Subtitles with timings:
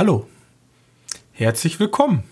[0.00, 0.28] Hallo,
[1.32, 2.22] herzlich willkommen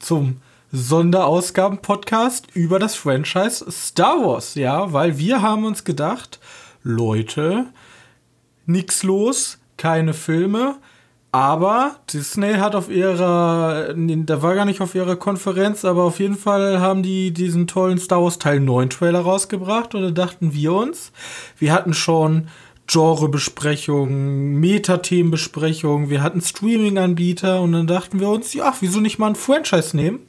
[0.00, 0.40] zum
[0.72, 4.56] Sonderausgaben-Podcast über das Franchise Star Wars.
[4.56, 6.40] Ja, weil wir haben uns gedacht,
[6.82, 7.66] Leute,
[8.66, 10.78] nix los, keine Filme,
[11.30, 16.36] aber Disney hat auf ihrer, da war gar nicht auf ihrer Konferenz, aber auf jeden
[16.36, 20.72] Fall haben die diesen tollen Star Wars Teil 9 Trailer rausgebracht und da dachten wir
[20.72, 21.12] uns,
[21.60, 22.48] wir hatten schon
[22.86, 29.34] Genrebesprechungen, Metathemenbesprechungen, wir hatten Streaming-Anbieter und dann dachten wir uns, ja, wieso nicht mal ein
[29.36, 30.20] Franchise nehmen?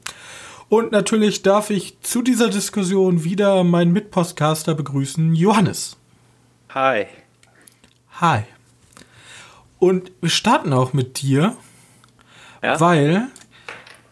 [0.70, 5.98] Und natürlich darf ich zu dieser Diskussion wieder meinen Mitpostcaster begrüßen, Johannes.
[6.74, 7.06] Hi.
[8.20, 8.44] Hi.
[9.78, 11.56] Und wir starten auch mit dir,
[12.64, 12.80] Ja?
[12.80, 13.28] weil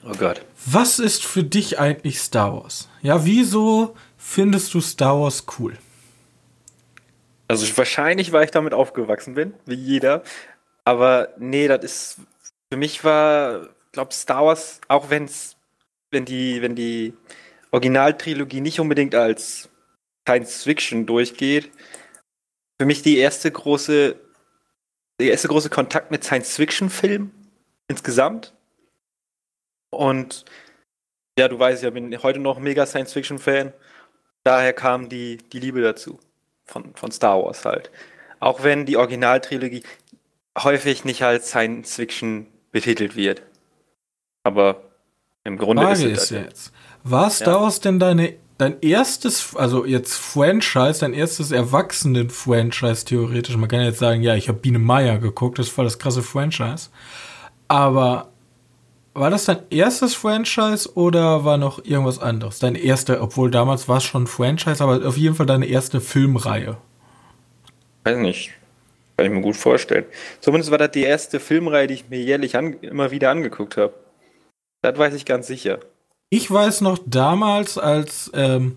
[0.06, 0.46] Oh Gott.
[0.66, 2.90] was ist für dich eigentlich Star Wars?
[3.02, 5.78] Ja, wieso findest du Star Wars cool?
[7.48, 10.24] Also wahrscheinlich, weil ich damit aufgewachsen bin, wie jeder.
[10.86, 12.20] Aber nee, das ist
[12.72, 15.58] für mich war, glaube Star Wars, auch wenn's,
[16.12, 17.14] wenn die, wenn die
[17.72, 19.70] Originaltrilogie nicht unbedingt als
[20.28, 21.72] Science Fiction durchgeht,
[22.80, 24.16] für mich die erste große,
[25.20, 27.32] der erste große Kontakt mit Science Fiction Film
[27.88, 28.56] insgesamt.
[29.92, 30.46] Und
[31.38, 33.74] ja, du weißt, ich bin heute noch mega Science Fiction Fan.
[34.44, 36.20] Daher kam die, die Liebe dazu
[36.66, 37.92] von, von Star Wars halt.
[38.40, 39.84] Auch wenn die Originaltrilogie
[40.58, 43.42] häufig nicht als Science Fiction betitelt wird.
[44.44, 44.82] Aber
[45.44, 46.30] im Grunde Frage ist ist es das.
[46.30, 53.56] jetzt, war Star Wars denn deine, dein erstes, also jetzt Franchise, dein erstes Erwachsenen-Franchise theoretisch?
[53.58, 56.90] Man kann jetzt sagen, ja, ich habe Biene Meier geguckt, das war das krasse Franchise.
[57.68, 58.33] Aber
[59.14, 62.60] war das dein erstes Franchise oder war noch irgendwas anderes?
[62.60, 66.02] Dein erster, obwohl damals war es schon ein Franchise, aber auf jeden Fall deine erste
[66.02, 66.78] Filmreihe.
[68.04, 68.52] Weiß nicht.
[69.18, 70.06] Kann ich mir gut vorstellen.
[70.40, 73.94] Zumindest war das die erste Filmreihe, die ich mir jährlich immer wieder angeguckt habe.
[74.82, 75.80] Das weiß ich ganz sicher.
[76.30, 78.76] Ich weiß noch damals, als ähm,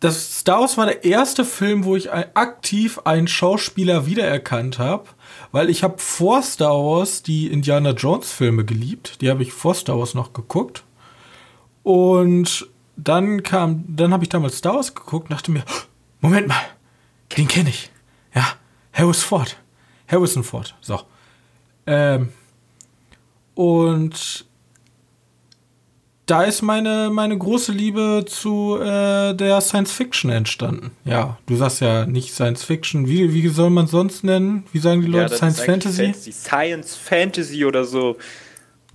[0.00, 5.04] das Star Wars war der erste Film, wo ich aktiv einen Schauspieler wiedererkannt habe,
[5.52, 9.20] weil ich habe vor Star Wars die Indiana Jones Filme geliebt.
[9.20, 10.84] Die habe ich vor Star Wars noch geguckt.
[11.82, 12.66] Und
[12.96, 15.64] dann kam, dann habe ich damals Star Wars geguckt und dachte mir,
[16.20, 16.62] Moment mal,
[17.36, 17.90] den kenne ich.
[18.34, 18.54] Ja,
[18.94, 19.56] Harrison Ford.
[20.08, 20.74] Harrison Ford.
[20.80, 21.00] So.
[21.86, 22.30] Ähm,
[23.54, 24.46] und
[26.30, 30.92] da ist meine, meine große Liebe zu äh, der Science Fiction entstanden.
[31.04, 33.08] Ja, du sagst ja nicht Science Fiction.
[33.08, 34.64] Wie, wie soll man sonst nennen?
[34.72, 35.30] Wie sagen die Leute?
[35.30, 36.04] das Science Fantasy?
[36.04, 36.32] Fantasy.
[36.32, 38.16] Science Fantasy oder so.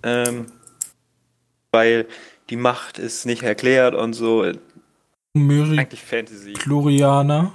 [0.02, 0.46] Ähm,
[1.72, 2.08] weil
[2.50, 4.50] die Macht ist nicht erklärt und so.
[5.34, 6.54] Myri Eigentlich Fantasy.
[6.54, 7.52] Chlorianer.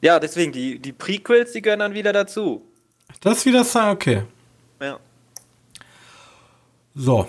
[0.00, 2.62] Ja, deswegen, die, die Prequels, die gehören dann wieder dazu.
[3.20, 3.92] Das ist wieder Science.
[3.92, 4.22] Okay.
[4.80, 4.98] Ja.
[6.94, 7.28] So.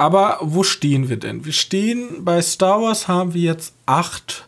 [0.00, 1.44] Aber wo stehen wir denn?
[1.44, 4.46] Wir stehen bei Star Wars, haben wir jetzt acht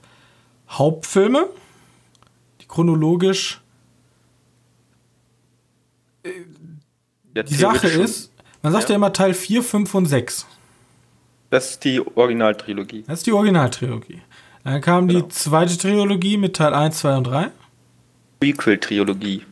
[0.71, 1.47] Hauptfilme,
[2.63, 3.61] die chronologisch.
[7.35, 8.31] Ja, Die Sache ist,
[8.63, 8.91] man sagt ja.
[8.91, 8.97] Ja.
[8.97, 10.47] immer Teil 4, 5 und 6.
[11.51, 13.05] Das ist die Originaltrilogie.
[13.07, 14.23] Das ist die Originaltrilogie.
[14.65, 15.29] Dann kam die Genau.
[15.29, 17.51] zweite Trilogie mit Teil 1, 2 und 3.
[18.41, 19.43] Prequel-Trilogie.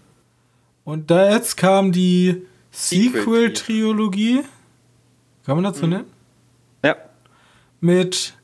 [0.84, 4.44] Und da jetzt kam die Sequel-Trilogie.
[5.44, 6.06] Kann man dazu nennen?
[6.84, 6.96] Ja,
[7.80, 8.34] Mit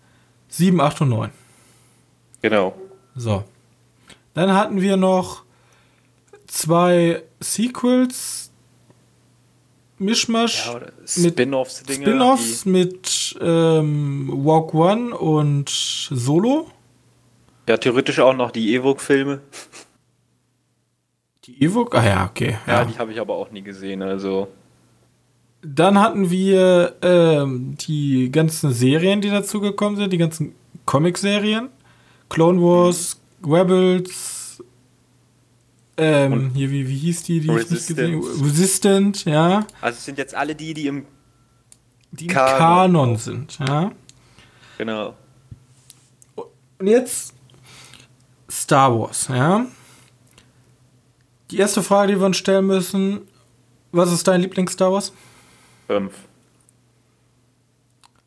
[0.49, 1.31] 7, 8 und 9.
[2.43, 2.75] genau.
[3.15, 3.45] So.
[4.35, 5.43] Dann hatten wir noch
[6.47, 8.51] zwei Sequels.
[9.99, 10.67] Mischmasch.
[10.67, 12.05] Ja, oder mit Spin-offs-Dinge.
[12.07, 16.71] Spin-offs mit ähm, Walk One und Solo.
[17.67, 19.41] Ja, theoretisch auch noch die Evoque-Filme.
[21.45, 21.95] Die Evoque.
[21.99, 22.59] Ah ja, okay.
[22.67, 22.85] Ja, Ja.
[22.85, 24.03] die habe ich aber auch nie gesehen.
[24.03, 24.49] Also,
[25.75, 30.55] Dann hatten wir ähm, die ganzen Serien, die dazugekommen sind, die ganzen
[30.85, 31.69] Comic-Serien.
[32.29, 34.63] Clone Wars, Rebels,
[35.99, 38.45] ähm, hier, wie, wie hieß die, die ich nicht gesehen Resistance.
[38.45, 39.67] Resistant, ja.
[39.81, 41.07] also es sind jetzt alle die, die im.
[42.13, 42.59] Die im Kanon.
[42.59, 43.93] Kanon sind, ja.
[44.79, 45.15] Genau.
[46.79, 47.35] Und jetzt
[48.51, 49.67] Star Wars, ja.
[51.51, 53.23] Die erste Frage, die wir uns stellen müssen,
[53.93, 55.13] was ist dein Lieblings-Star Wars?
[55.87, 56.13] Fünf.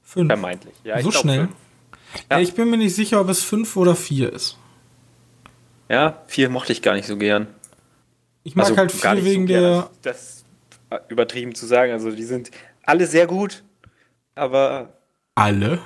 [0.04, 0.28] Fünf.
[0.28, 0.74] Vermeintlich.
[0.84, 1.48] Ja, ich so schnell?
[1.48, 1.52] fünf.
[2.32, 2.38] Ja.
[2.38, 2.44] Ja.
[2.44, 4.58] ich bin mir nicht sicher, ob es fünf oder vier ist.
[5.90, 7.48] Ja, vier mochte ich gar nicht so gern.
[8.44, 9.90] Ich mag Also halt nicht wegen so der.
[10.02, 10.46] Das ist
[11.10, 11.92] übertrieben zu sagen.
[11.92, 12.50] Also die sind
[12.84, 13.64] alle sehr gut,
[14.36, 14.94] aber
[15.36, 15.80] Alle.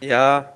[0.00, 0.52] ja.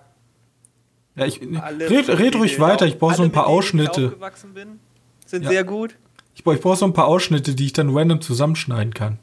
[1.14, 4.06] Ja, ich, Alle red, red ruhig ich weiter, ich brauche so ein paar ich Ausschnitte.
[4.08, 4.81] aufgewachsen bin,
[5.25, 5.50] sind Ja.
[5.50, 5.96] sehr gut.
[6.34, 9.19] Ich, ich brauche so ein paar Ausschnitte, die ich dann random zusammenschneiden kann.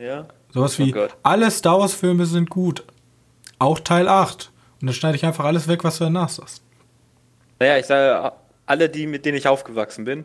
[0.00, 0.26] Ja.
[0.52, 1.14] Sowas Oh wie, Gott.
[1.22, 2.84] alle Star Wars-Filme sind gut.
[3.58, 4.50] Auch Teil 8.
[4.80, 6.62] Und dann schneide ich einfach alles weg, was du danach sagst.
[7.58, 8.32] Naja, ich sage,
[8.64, 10.24] alle die, mit denen ich aufgewachsen bin.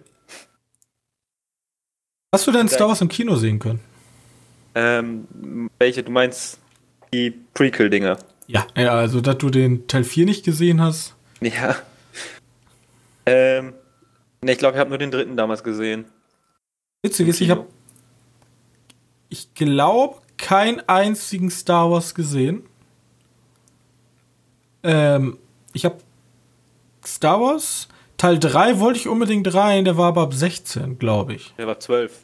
[2.33, 2.69] Hast du denn.
[2.69, 3.81] Star Wars im Kino sehen können?
[4.75, 6.59] Ähm, welche, du meinst
[7.13, 8.17] die Prequel-Dinger?
[8.47, 8.65] Ja.
[8.77, 11.15] Ja, also, dass du den Teil 4 nicht gesehen hast.
[11.41, 11.75] Ja.
[13.25, 13.73] Ähm,
[14.41, 16.05] ne, ich glaube, ich habe nur den dritten damals gesehen.
[17.03, 17.67] Witzig ist, ich habe,
[19.29, 22.63] ich glaube, keinen einzigen Star Wars gesehen.
[24.83, 25.37] Ähm,
[25.73, 25.97] ich habe
[27.05, 27.87] Star Wars
[28.17, 31.53] Teil 3 wollte ich unbedingt rein, der war aber ab 16, glaube ich.
[31.57, 32.19] Der war zwölf.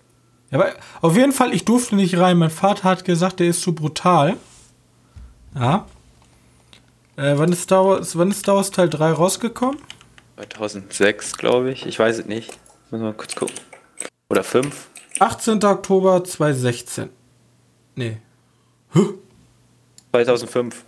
[0.50, 2.38] Ja, aber auf jeden Fall, ich durfte nicht rein.
[2.38, 4.38] Mein Vater hat gesagt, der ist zu brutal.
[5.56, 5.86] Ja.
[7.18, 9.80] Äh, wann, ist Star Wars, wann ist Star Wars Teil 3 rausgekommen?
[10.38, 11.86] 2006, glaube ich.
[11.86, 12.57] Ich weiß es nicht.
[12.89, 13.56] Müssen wir mal kurz gucken.
[14.30, 14.89] Oder 5.
[15.21, 15.63] 18.
[15.63, 17.12] Oktober 2016.
[17.94, 18.19] Nee.
[18.95, 19.19] Huh.
[20.09, 20.83] 2005.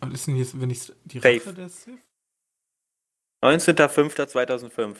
[0.00, 1.40] Was ist denn jetzt, wenn ich die Safe.
[1.40, 1.98] Rache der Sith?
[3.42, 4.94] 19.05.2005.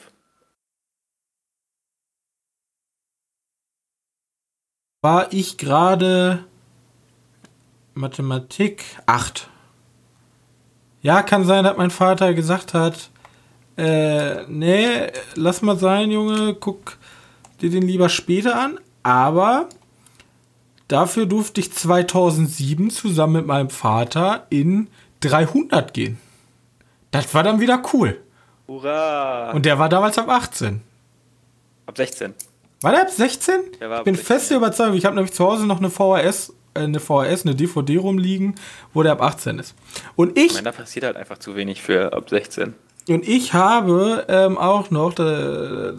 [5.01, 6.43] War ich gerade
[7.93, 9.49] Mathematik 8.
[11.01, 13.09] Ja, kann sein, dass mein Vater gesagt hat,
[13.77, 16.97] äh, nee, lass mal sein, Junge, guck
[17.61, 18.79] dir den lieber später an.
[19.03, 19.69] Aber
[20.87, 24.87] dafür durfte ich 2007 zusammen mit meinem Vater in
[25.21, 26.17] 300 gehen.
[27.11, 28.19] Das war dann wieder cool.
[28.67, 29.51] Hurra!
[29.51, 30.81] Und der war damals ab 18.
[31.85, 32.33] ab 16.
[32.81, 33.61] War der ab 16?
[33.79, 34.57] Der war ich bin 16, fest ja.
[34.57, 38.55] Überzeugung, ich habe nämlich zu Hause noch eine VHS, äh, eine VHS, eine DVD rumliegen,
[38.93, 39.75] wo der ab 18 ist.
[40.15, 42.73] Und Ich ich, meine, da passiert halt einfach zu wenig für ab 16.
[43.07, 45.93] und ich habe ähm, auch noch, äh,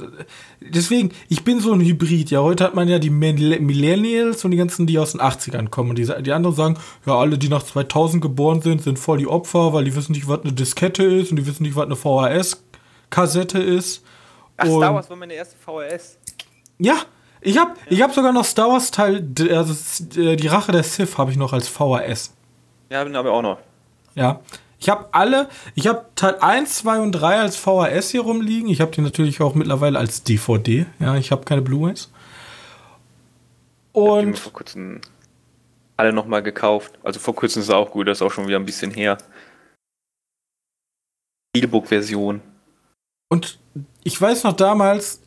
[0.61, 2.31] deswegen, ich bin so ein Hybrid.
[2.31, 5.69] Ja, heute hat man ja die Mill- Millennials und die ganzen, die aus den 80ern
[5.69, 5.91] kommen.
[5.91, 6.77] Und die, die anderen sagen,
[7.07, 10.27] ja, alle, die nach 2000 geboren sind, sind voll die Opfer, weil die wissen nicht,
[10.29, 14.03] was eine Diskette ist und die wissen nicht, was eine VHS-Kassette ist.
[14.57, 16.19] Ach, Und- Star Wars war meine erste VHS.
[16.79, 16.95] Ja,
[17.41, 19.75] ich hab, ich hab sogar noch Star Wars Teil, also
[20.15, 22.33] die Rache der Sith habe ich noch als VHS.
[22.91, 23.59] Ja, den habe ich auch noch.
[24.15, 24.41] Ja.
[24.87, 28.69] Ich habe alle, ich habe Teil 1, 2 und 3 als VHS hier rumliegen.
[28.69, 30.87] Ich habe die natürlich auch mittlerweile als DVD.
[31.01, 32.13] Ja, ich habe keine Blu-rays.
[33.93, 35.01] Ich Und vor kurzem
[35.97, 37.01] alle nochmal gekauft.
[37.03, 39.19] Also vor kurzem ist es auch gut, das ist auch schon wieder ein bisschen her.
[41.57, 42.41] Steelbook-Version.
[43.29, 43.59] Und
[44.05, 45.21] ich weiß noch damals,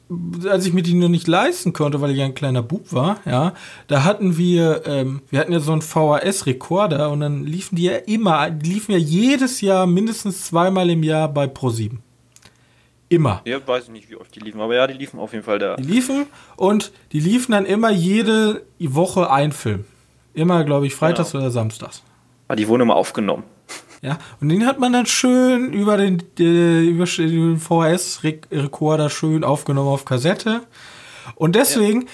[0.50, 3.18] als ich mir die nur nicht leisten konnte, weil ich ja ein kleiner Bub war,
[3.26, 3.54] ja,
[3.88, 7.96] da hatten wir, ähm, wir hatten ja so einen VHS-Rekorder und dann liefen die ja
[7.98, 11.98] immer, die liefen ja jedes Jahr mindestens zweimal im Jahr bei Pro7.
[13.12, 13.42] Immer.
[13.46, 15.58] Ja, weiß ich nicht, wie oft die liefen, aber ja, die liefen auf jeden Fall
[15.58, 15.76] da.
[15.78, 16.28] Die liefen
[16.58, 19.86] und die liefen dann immer jede Woche ein Film.
[20.36, 21.44] Immer, glaube ich, freitags Genau.
[21.44, 22.04] oder samstags.
[22.48, 23.44] Aber die wurden immer aufgenommen.
[24.02, 29.90] Ja, und den hat man dann schön über den, äh, über den VHS-Rekorder schön aufgenommen
[29.90, 30.62] auf Kassette.
[31.36, 32.08] Und deswegen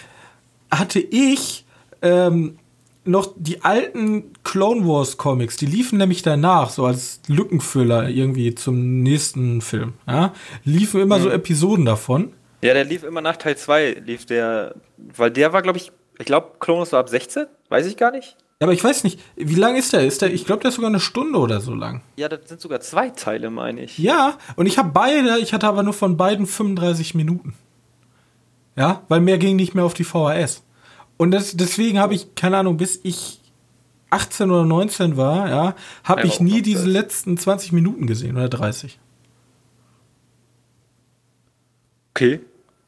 [0.71, 1.65] hatte ich
[2.01, 2.57] ähm,
[3.05, 9.03] noch die alten Clone Wars Comics, die liefen nämlich danach, so als Lückenfüller irgendwie zum
[9.03, 9.93] nächsten Film.
[10.07, 10.33] Ja?
[10.63, 12.33] Liefen immer so Episoden davon.
[12.62, 16.25] Ja, der lief immer nach Teil 2, lief der, weil der war, glaube ich, ich
[16.25, 18.36] glaube, Clonus war ab 16, weiß ich gar nicht.
[18.65, 20.07] Aber ich weiß nicht, wie lang ist der?
[20.07, 20.34] Ist der?
[20.34, 22.01] Ich glaube, der ist sogar eine Stunde oder so lang.
[22.15, 24.00] Ja, das sind sogar zwei Teile, meine ich.
[24.00, 27.53] Ja, und ich habe beide, ich hatte aber nur von beiden 35 Minuten.
[28.75, 30.63] Ja, weil mehr ging nicht mehr auf die VHS.
[31.15, 33.39] Und das, deswegen habe ich, keine Ahnung, bis ich
[34.10, 38.50] 18 oder 19 war, ja, habe ich nie noch diese letzten 20 Minuten gesehen oder
[38.50, 38.98] 30.
[42.15, 42.39] Okay.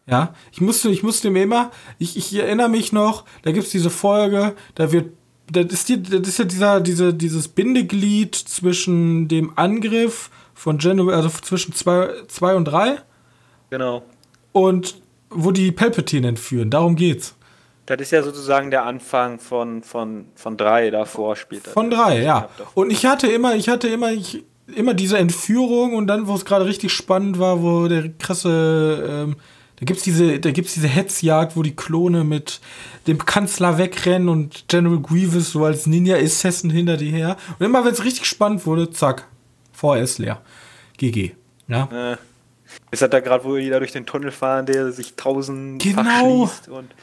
[0.07, 1.69] Ja, ich musste, ich musste mir immer,
[1.99, 5.11] ich, ich erinnere mich noch, da gibt's diese Folge, da wird,
[5.51, 11.15] das ist, die, das ist ja dieser, diese, dieses Bindeglied zwischen dem Angriff von January,
[11.15, 12.97] also zwischen zwei, zwei und drei
[13.69, 14.03] Genau.
[14.51, 17.35] und wo die Palpatine entführen, darum geht's.
[17.85, 21.71] Das ist ja sozusagen der Anfang von, von, von drei davor später.
[21.71, 22.49] Von drei, ja.
[22.73, 24.43] Und ich hatte immer, ich hatte immer, ich,
[24.75, 29.35] immer diese Entführung und dann, wo es gerade richtig spannend war, wo der krasse, ähm,
[29.79, 32.59] da gibt's diese, da gibt's diese Hetzjagd, wo die Klone mit
[33.05, 37.37] dem Kanzler wegrennen und General Grievous so als Ninja-Assassin hinter die her.
[37.59, 39.27] Und immer, wenn es richtig spannend wurde, zack,
[39.73, 40.41] VS leer.
[40.97, 41.35] GG.
[41.67, 42.13] Ja.
[42.13, 42.17] Äh,
[42.91, 46.47] ist das da gerade, wo die da durch den Tunnel fahren, der sich tausendfach Genau.
[46.47, 46.69] schließt?
[46.69, 46.93] Und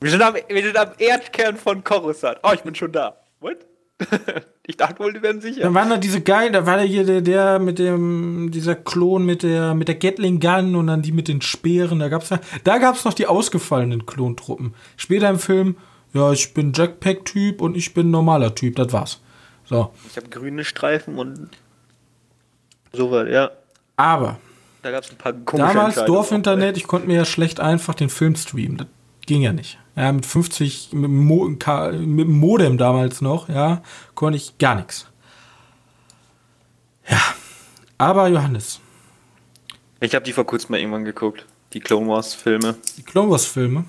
[0.00, 2.38] wir, sind am, wir sind am Erdkern von Coruscant.
[2.42, 3.16] Oh, ich bin schon da.
[3.40, 3.56] What?
[4.66, 5.62] ich dachte wohl, die werden sicher.
[5.62, 9.24] Dann waren da diese geilen, da war da hier der, der mit dem, dieser Klon
[9.24, 11.98] mit der, mit der Gatling Gun und dann die mit den Speeren.
[11.98, 14.74] Da gab's da, da gab's noch die ausgefallenen Klontruppen.
[14.96, 15.76] Später im Film,
[16.12, 19.20] ja, ich bin Jackpack-Typ und ich bin normaler Typ, das war's.
[19.64, 19.92] So.
[20.10, 21.48] Ich habe grüne Streifen und
[22.92, 23.50] so was, ja.
[23.96, 24.38] Aber
[24.82, 28.10] Da gab es ein paar komische damals Dorfinternet, ich konnte mir ja schlecht einfach den
[28.10, 28.76] Film streamen.
[28.78, 28.86] Das
[29.26, 29.78] ging ja nicht.
[29.96, 33.82] Ja, mit 50, mit Mo mit dem Modem damals noch, ja,
[34.14, 35.06] konnte ich gar nichts.
[37.08, 37.20] Ja.
[37.98, 38.80] Aber Johannes,
[40.00, 41.46] Ich habe die vor kurzem mal irgendwann geguckt.
[41.72, 42.76] Die Clone Wars Filme.
[42.96, 43.84] die Clone Wars Filme,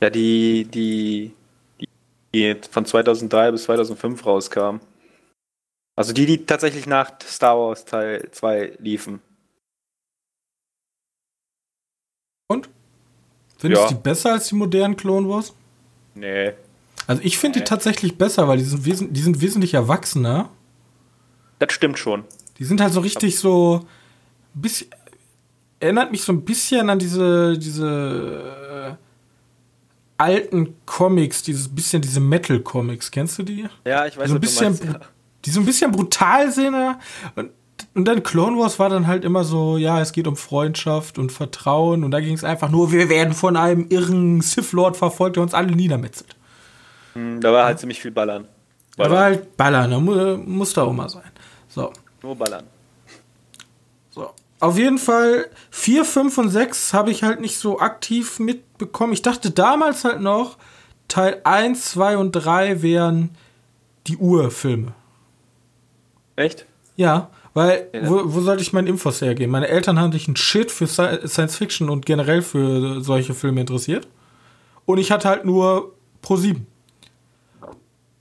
[0.00, 1.32] Ja, die, die,
[1.80, 1.88] die,
[2.34, 4.80] die von 2003 bis 2005 rauskamen.
[5.96, 9.20] Also die, die tatsächlich nach Star Wars Teil 2 liefen.
[12.48, 12.68] Und?
[13.58, 13.88] Findest Ja.
[13.88, 15.54] du die besser als die modernen Clone Wars?
[16.14, 16.52] Nee.
[17.06, 17.66] Also ich finde die Nee.
[17.66, 20.50] tatsächlich besser, weil die sind, die sind wesentlich erwachsener.
[21.58, 22.24] Das stimmt schon.
[22.58, 23.86] Die sind halt so richtig so
[24.54, 24.88] ein bisschen
[25.78, 29.02] erinnert mich so ein bisschen an diese diese äh,
[30.18, 33.66] alten Comics, dieses bisschen diese Metal Comics, kennst du die?
[33.84, 35.00] Ja, ich weiß, so ein bisschen ja.
[35.44, 36.98] die so ein bisschen brutal sind ja.
[37.34, 37.50] und
[37.94, 41.32] und dann Clone Wars war dann halt immer so, ja, es geht um Freundschaft und
[41.32, 45.36] Vertrauen und da ging es einfach nur, wir werden von einem irren Sith Lord verfolgt,
[45.36, 46.36] der uns alle niedermetzelt.
[47.14, 48.46] Hm, Da war halt ziemlich viel Ballern.
[48.96, 51.30] Da war halt Ballern, da mu muss da auch mal sein.
[51.68, 51.92] So.
[52.22, 52.64] Nur Ballern.
[54.10, 54.30] So.
[54.60, 59.12] Auf jeden Fall 4, 5 und 6 habe ich halt nicht so aktiv mitbekommen.
[59.12, 60.56] Ich dachte damals halt noch,
[61.08, 63.30] Teil 1, 2 und 3 wären
[64.06, 64.92] die Urfilme.
[66.36, 66.66] Echt?
[66.96, 68.08] Ja, weil, Ja.
[68.08, 69.50] wo, wo sollte ich meine Infos hergeben?
[69.50, 73.60] Meine Eltern haben sich einen Shit für Sci- Science Fiction und generell für solche Filme
[73.62, 74.06] interessiert.
[74.84, 76.66] Und ich hatte halt nur Pro 7.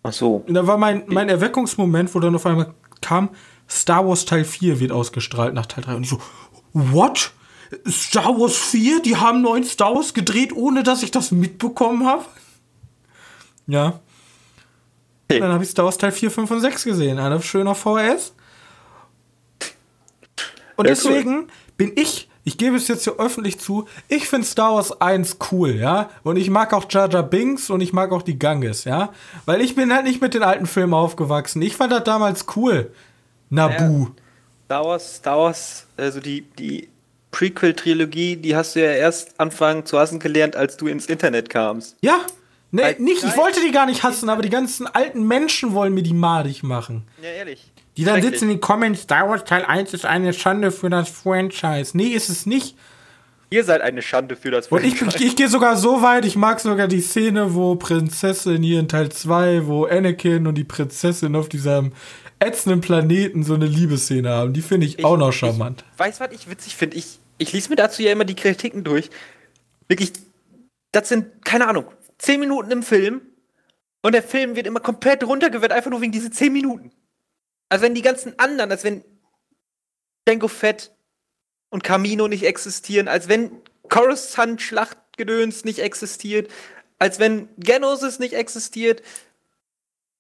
[0.04, 0.44] Ach so.
[0.48, 3.30] Und da war mein, mein Erweckungsmoment, wo dann auf einmal kam,
[3.70, 5.96] Star Wars Teil 4 wird ausgestrahlt nach Teil 3.
[5.96, 6.20] Und ich so,
[6.74, 7.32] what?
[7.90, 9.02] Star Wars 4?
[9.02, 12.24] Die haben neuen Star Wars gedreht, ohne dass ich das mitbekommen habe?
[13.68, 14.00] Ja.
[15.30, 15.40] Hey.
[15.40, 17.18] Dann habe ich Star Wars Teil 4, 5 und 6 gesehen.
[17.20, 18.34] Eine schöner VHS.
[20.76, 24.76] Und Ja, deswegen bin ich, ich gebe es jetzt hier öffentlich zu, ich finde Star
[24.76, 26.10] Wars 1 cool, ja.
[26.24, 29.14] Und ich mag auch Jar Jar Binks und ich mag auch die Ganges, ja.
[29.46, 31.62] Weil ich bin halt nicht mit den alten Filmen aufgewachsen.
[31.62, 32.92] Ich fand das damals cool.
[33.50, 34.08] Nabu.
[34.66, 36.90] Star Wars, Star Wars, also die, die
[37.32, 41.98] Prequel-Trilogie, die hast du ja erst anfangen zu hassen gelernt, als du ins Internet kamst.
[42.02, 42.22] Ja.
[42.72, 46.04] Nee, nicht, ich wollte die gar nicht hassen, aber die ganzen alten Menschen wollen mir
[46.04, 47.08] die madig machen.
[47.22, 47.72] Ja, ehrlich.
[47.98, 51.10] Die dann sitzen in den Comments, Star Wars Teil 1 ist eine Schande für das
[51.10, 51.96] Franchise.
[51.96, 52.76] Nee, ist es nicht.
[53.52, 56.36] Ihr seid eine Schande für das Und ich, bin- ich gehe sogar so weit, ich
[56.36, 61.36] mag sogar die Szene, wo Prinzessin hier in Teil 2, wo Anakin und die Prinzessin
[61.36, 61.94] auf diesem
[62.40, 64.52] ätzenden Planeten so eine Liebesszene haben.
[64.54, 65.86] Die finde ich, Ich- auch noch ich- charmant.
[65.98, 66.98] Weißt du, was ich witzig finde?
[66.98, 69.10] Ich, ich lese mir dazu ja immer die Kritiken durch.
[69.88, 70.12] Wirklich,
[70.92, 71.86] das sind, keine Ahnung,
[72.18, 73.22] 10 Minuten im Film
[74.02, 76.92] und der Film wird immer komplett runtergewehrt, einfach nur wegen diese 10 Minuten.
[77.70, 79.04] Also wenn die ganzen anderen, als wenn
[80.28, 80.92] Django Fett
[81.70, 83.52] und Camino nicht existieren, als wenn
[83.90, 86.50] Coruscant Schlachtgedöns nicht existiert,
[87.00, 89.02] als wenn Geonosis nicht existiert.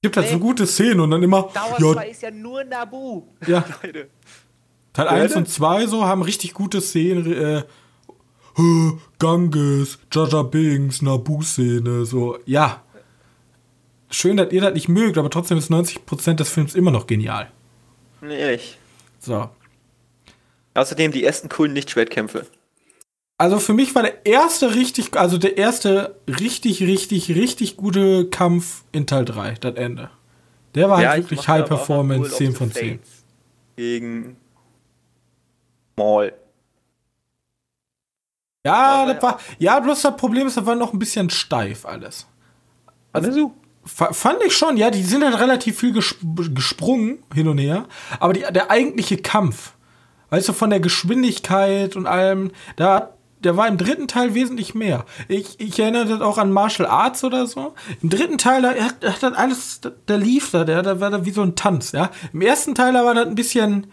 [0.02, 0.40] Gibt halt so Nee.
[0.42, 3.24] gute Szenen und dann immer, Star Wars ja, 2 ist ja nur Nabu.
[3.48, 4.10] ja, Leute.
[4.94, 5.38] Teil Ja, 1 ne?
[5.38, 7.64] und 2 so haben richtig gute Szenen, äh,
[9.20, 12.85] Ganges, Jaja Binks, Nabu-Szene, so, ja.
[14.10, 17.52] Schön, dass ihr das nicht mögt, aber trotzdem ist 90% des Films immer noch genial.
[18.22, 18.78] Nee, ehrlich.
[19.20, 19.50] So.
[20.74, 22.46] Außerdem die ersten coolen Lichtschwertkämpfe.
[23.38, 28.84] Also für mich war der erste richtig, also der erste richtig, richtig, richtig gute Kampf
[28.92, 30.10] in Teil 3, das Ende.
[30.74, 33.00] Der war halt ich wirklich mochte High Performance, of 10 the von 10.
[33.00, 33.24] Fates
[33.76, 34.38] Gegen
[35.98, 36.34] Maul.
[38.66, 41.86] Ja, Ja, das war, ja, bloß das Problem ist, das war noch ein bisschen steif
[41.86, 42.28] alles.
[43.12, 43.54] Also
[43.86, 46.18] Fand ich schon, ja, die sind halt relativ viel gesp
[46.54, 47.86] gesprungen hin und her,
[48.20, 49.74] aber die, der eigentliche Kampf,
[50.32, 55.06] weißt du, von der Geschwindigkeit und allem, da, der war im dritten Teil wesentlich mehr.
[55.28, 57.76] Ich, ich erinnere das auch an Martial Arts oder so.
[58.02, 61.26] Im dritten Teil, da hat, hat das alles, da lief da, der, da war da
[61.26, 62.10] wie so ein Tanz, ja.
[62.34, 63.88] Im ersten Teil, da war das ein bisschen,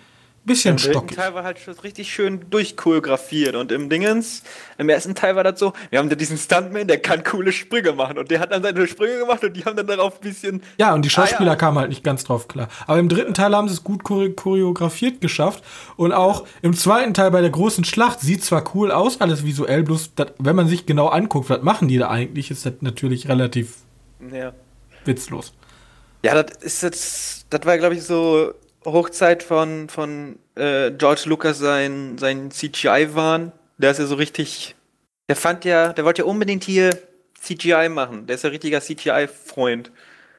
[0.44, 1.16] bisschen Im dritten stockig.
[1.16, 4.42] Teil war halt schon richtig schön durchchoreografiert und im Dingens,
[4.78, 7.92] im ersten Teil war das so, wir haben da diesen Stuntman, der kann coole Sprünge
[7.92, 10.62] machen und der hat dann seine Sprünge gemacht und die haben dann darauf ein bisschen
[10.78, 11.56] Ja, und die Schauspieler Ah, ja.
[11.56, 12.68] kamen halt nicht ganz drauf klar.
[12.86, 15.62] Aber im dritten Teil haben sie es gut chore choreografiert geschafft.
[15.96, 19.82] Und auch im zweiten Teil bei der großen Schlacht sieht zwar cool aus, alles visuell,
[19.84, 23.28] bloß dat, wenn man sich genau anguckt, was machen die da eigentlich, ist das natürlich
[23.28, 23.74] relativ
[24.32, 24.52] ja.
[25.04, 25.52] witzlos.
[26.24, 28.52] Ja, das ist jetzt, das war, glaube ich, so
[28.84, 33.52] Hochzeit von, von äh, George Lucas sein, sein CGI-Wahn.
[33.78, 34.74] Der ist ja so richtig.
[35.28, 36.90] Der fand ja, der wollte ja unbedingt hier
[37.40, 38.26] CGI machen.
[38.26, 39.90] Der ist ja richtiger CGI-Freund.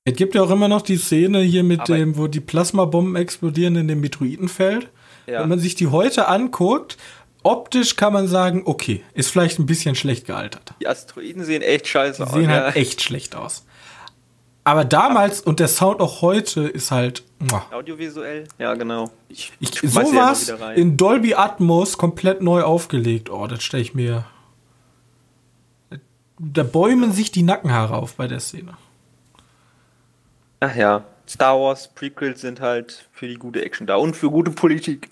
[0.05, 3.15] Es gibt ja auch immer noch die Szene hier mit Aber dem, wo die Plasmabomben
[3.15, 4.89] explodieren in dem Meteoritenfeld.
[5.27, 5.41] Ja.
[5.41, 6.97] Wenn man sich die heute anguckt,
[7.43, 10.73] optisch kann man sagen, okay, ist vielleicht ein bisschen schlecht gealtert.
[10.81, 12.33] Die Asteroiden sehen echt scheiße aus.
[12.33, 13.65] Die sehen halt echt schlecht aus.
[14.65, 17.23] Aber damals und der Sound auch heute ist halt.
[17.39, 17.65] Muah.
[17.71, 18.47] Audiovisuell?
[18.57, 19.11] Ja, genau.
[19.27, 23.29] Ich, ich, sowas ja in Dolby Atmos komplett neu aufgelegt.
[23.29, 24.25] Oh, das stelle ich mir.
[26.39, 28.73] Da bäumen sich die Nackenhaare auf bei der Szene.
[30.61, 34.51] Ach ja, Star Wars Prequels sind halt für die gute Action da und für gute
[34.51, 35.09] Politik.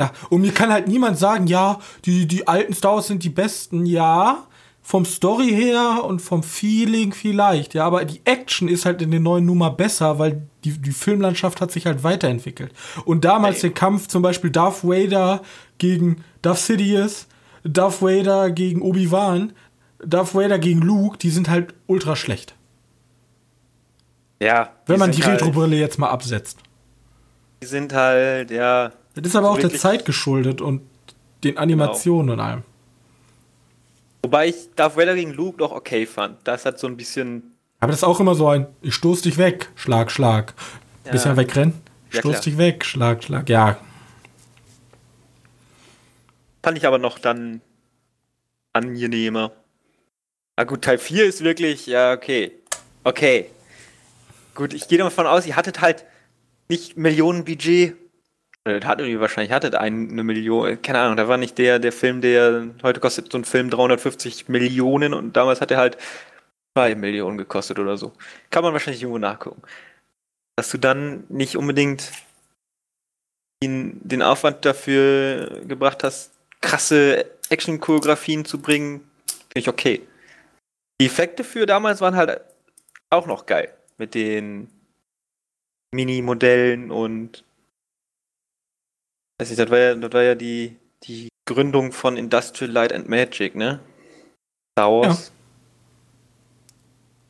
[0.00, 3.30] ja, und mir kann halt niemand sagen, ja, die, die alten Star Wars sind die
[3.30, 3.86] besten.
[3.86, 4.46] Ja,
[4.82, 9.22] vom Story her und vom Feeling vielleicht, ja, aber die Action ist halt in den
[9.22, 12.72] neuen Nummer besser, weil die, die Filmlandschaft hat sich halt weiterentwickelt.
[13.04, 13.62] Und damals hey.
[13.62, 15.42] der Kampf zum Beispiel Darth Vader
[15.76, 17.26] gegen Darth Sidious,
[17.64, 19.52] Darth Vader gegen Obi-Wan,
[20.04, 22.54] Darth Vader gegen Luke, die sind halt ultra schlecht.
[24.40, 24.70] Ja.
[24.86, 26.60] Wenn man die halt, Retro-Brille jetzt mal absetzt.
[27.62, 28.92] Die sind halt, ja.
[29.14, 30.82] Das ist aber auch der Zeit geschuldet und
[31.44, 32.42] den Animationen genau.
[32.42, 32.62] und allem.
[34.28, 36.46] Wobei ich Darth Vader gegen Luke doch okay fand.
[36.46, 37.54] Das hat so ein bisschen.
[37.80, 40.52] Aber das ist auch immer so ein, ich stoß dich weg, Schlag, Schlag.
[41.06, 41.12] Ja.
[41.12, 41.80] Bisschen wegrennen,
[42.12, 42.42] ja, stoß klar.
[42.42, 43.78] dich weg, Schlag, Schlag, ja.
[46.62, 47.62] Fand ich aber noch dann
[48.74, 49.52] angenehmer.
[50.58, 52.52] Na gut, Teil 4 ist wirklich, ja, okay.
[53.04, 53.46] Okay.
[54.54, 56.04] Gut, ich gehe davon aus, ihr hattet halt
[56.68, 57.96] nicht Millionen Budget
[58.68, 62.20] äh, hatte die wahrscheinlich hattet eine Million, keine Ahnung, da war nicht der, der Film,
[62.20, 65.98] der heute kostet so ein Film 350 Millionen und damals hat er halt
[66.76, 68.12] 2 Millionen gekostet oder so.
[68.50, 69.62] Kann man wahrscheinlich irgendwo nachgucken.
[70.56, 72.12] Dass du dann nicht unbedingt
[73.62, 80.02] den, den Aufwand dafür gebracht hast, krasse Action-Choreografien zu bringen, finde ich okay.
[81.00, 82.40] Die Effekte für damals waren halt
[83.10, 83.72] auch noch geil.
[83.96, 84.68] Mit den
[85.92, 87.44] Mini-Modellen und
[89.38, 93.08] Weiß nicht, das war ja, das war ja die, die Gründung von Industrial Light and
[93.08, 93.80] Magic, ne?
[94.72, 95.28] Star Wars.
[95.28, 95.32] Ja.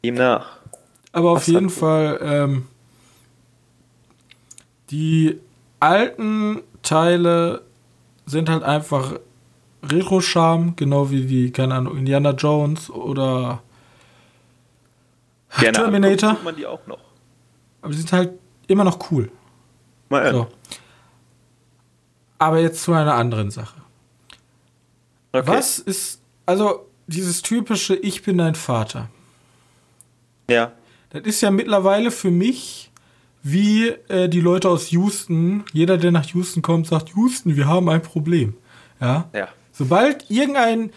[0.05, 0.59] Demnach.
[1.13, 2.67] Aber auf jeden Fall, ähm,
[4.91, 5.39] die
[5.81, 7.63] alten Teile
[8.27, 9.19] sind halt einfach
[9.83, 13.63] Retro-Charme, genau wie die, keine Ahnung, Indiana Jones oder
[15.59, 16.37] Gerne Terminator.
[16.45, 17.01] man die auch noch.
[17.81, 18.33] Aber die sind halt
[18.67, 19.31] immer noch cool.
[20.09, 20.47] Mal so.
[22.39, 23.81] Aber jetzt zu einer anderen Sache.
[25.33, 25.47] Okay.
[25.47, 29.09] Was ist, also dieses typische Ich bin dein Vater.
[30.49, 30.73] Ja.
[31.11, 32.91] Das ist ja mittlerweile für mich
[33.43, 35.65] wie äh, die Leute aus Houston.
[35.73, 38.55] Jeder, der nach Houston kommt, sagt, Houston, wir haben ein Problem.
[39.01, 39.29] Ja.
[39.33, 39.49] Ja.
[39.73, 40.91] Sobald irgendein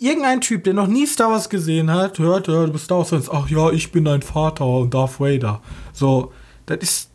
[0.00, 3.28] irgendein Typ, der noch nie Star Wars gesehen hat, hört, ja, du bist Star Wars,
[3.30, 5.60] ach ja, ich bin dein Vater und Darth Vader.
[5.92, 6.32] So,
[6.66, 7.09] das ist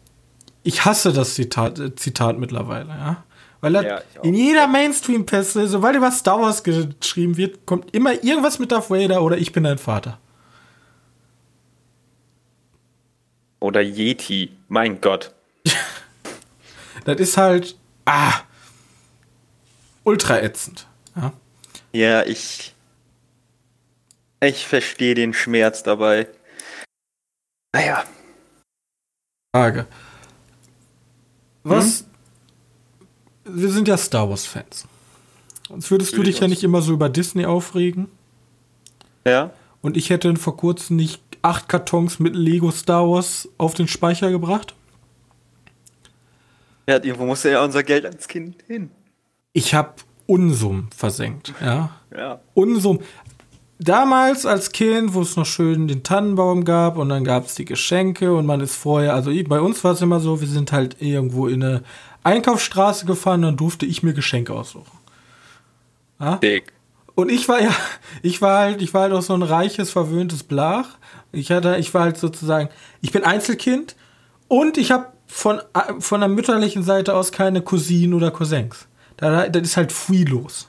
[0.66, 3.24] ich hasse das Zitat, äh, Zitat mittlerweile, ja.
[3.62, 8.72] Weil ja, in jeder Mainstream-Peste, sobald über Star Wars geschrieben wird, kommt immer irgendwas mit
[8.72, 10.20] Darth Vader oder ich bin dein Vater.
[13.60, 15.34] Oder Yeti, mein Gott.
[17.06, 17.76] das ist halt,
[18.06, 18.34] ah,
[20.04, 20.88] ultra ätzend.
[21.16, 21.34] Ja,
[21.92, 22.76] ja ich,
[24.42, 26.28] ich verstehe den Schmerz dabei.
[27.74, 28.04] Naja.
[29.56, 29.88] Frage.
[31.66, 32.06] Was?
[33.44, 33.62] Hm?
[33.62, 34.88] Wir sind ja Star Wars-Fans.
[35.68, 38.08] Sonst würdest du dich ja nicht immer so über Disney aufregen.
[39.26, 39.52] Ja.
[39.82, 44.32] Und ich hätte vor kurzem nicht acht Kartons mit Lego Star Wars auf den Speicher
[44.32, 44.76] gebracht.
[46.88, 48.92] Ja, irgendwo muss ja unser Geld ans Kind hin.
[49.54, 49.96] Ich habe
[50.28, 51.90] Unsummen versenkt, ja.
[52.16, 52.42] Ja.
[52.54, 53.04] Unsummen
[53.80, 57.66] damals als Kind, wo es noch schön den Tannenbaum gab und dann gab es die
[57.66, 61.02] Geschenke und man ist vorher, also bei uns war es immer so, wir sind halt
[61.02, 61.84] irgendwo in eine
[62.24, 64.98] Einkaufsstraße gefahren, dann durfte ich mir Geschenke aussuchen.
[66.20, 66.38] Ja?
[66.38, 66.74] Dick.
[67.16, 67.74] Und ich war ja,
[68.24, 70.98] ich war halt, ich war halt auch so ein reiches, verwöhntes Blach.
[71.32, 72.70] Ich hatte, ich war halt sozusagen,
[73.02, 73.96] ich bin Einzelkind
[74.48, 75.62] und ich habe von,
[76.00, 78.88] von der mütterlichen Seite aus keine Cousinen oder Cousins.
[79.18, 80.68] Das ist halt free los.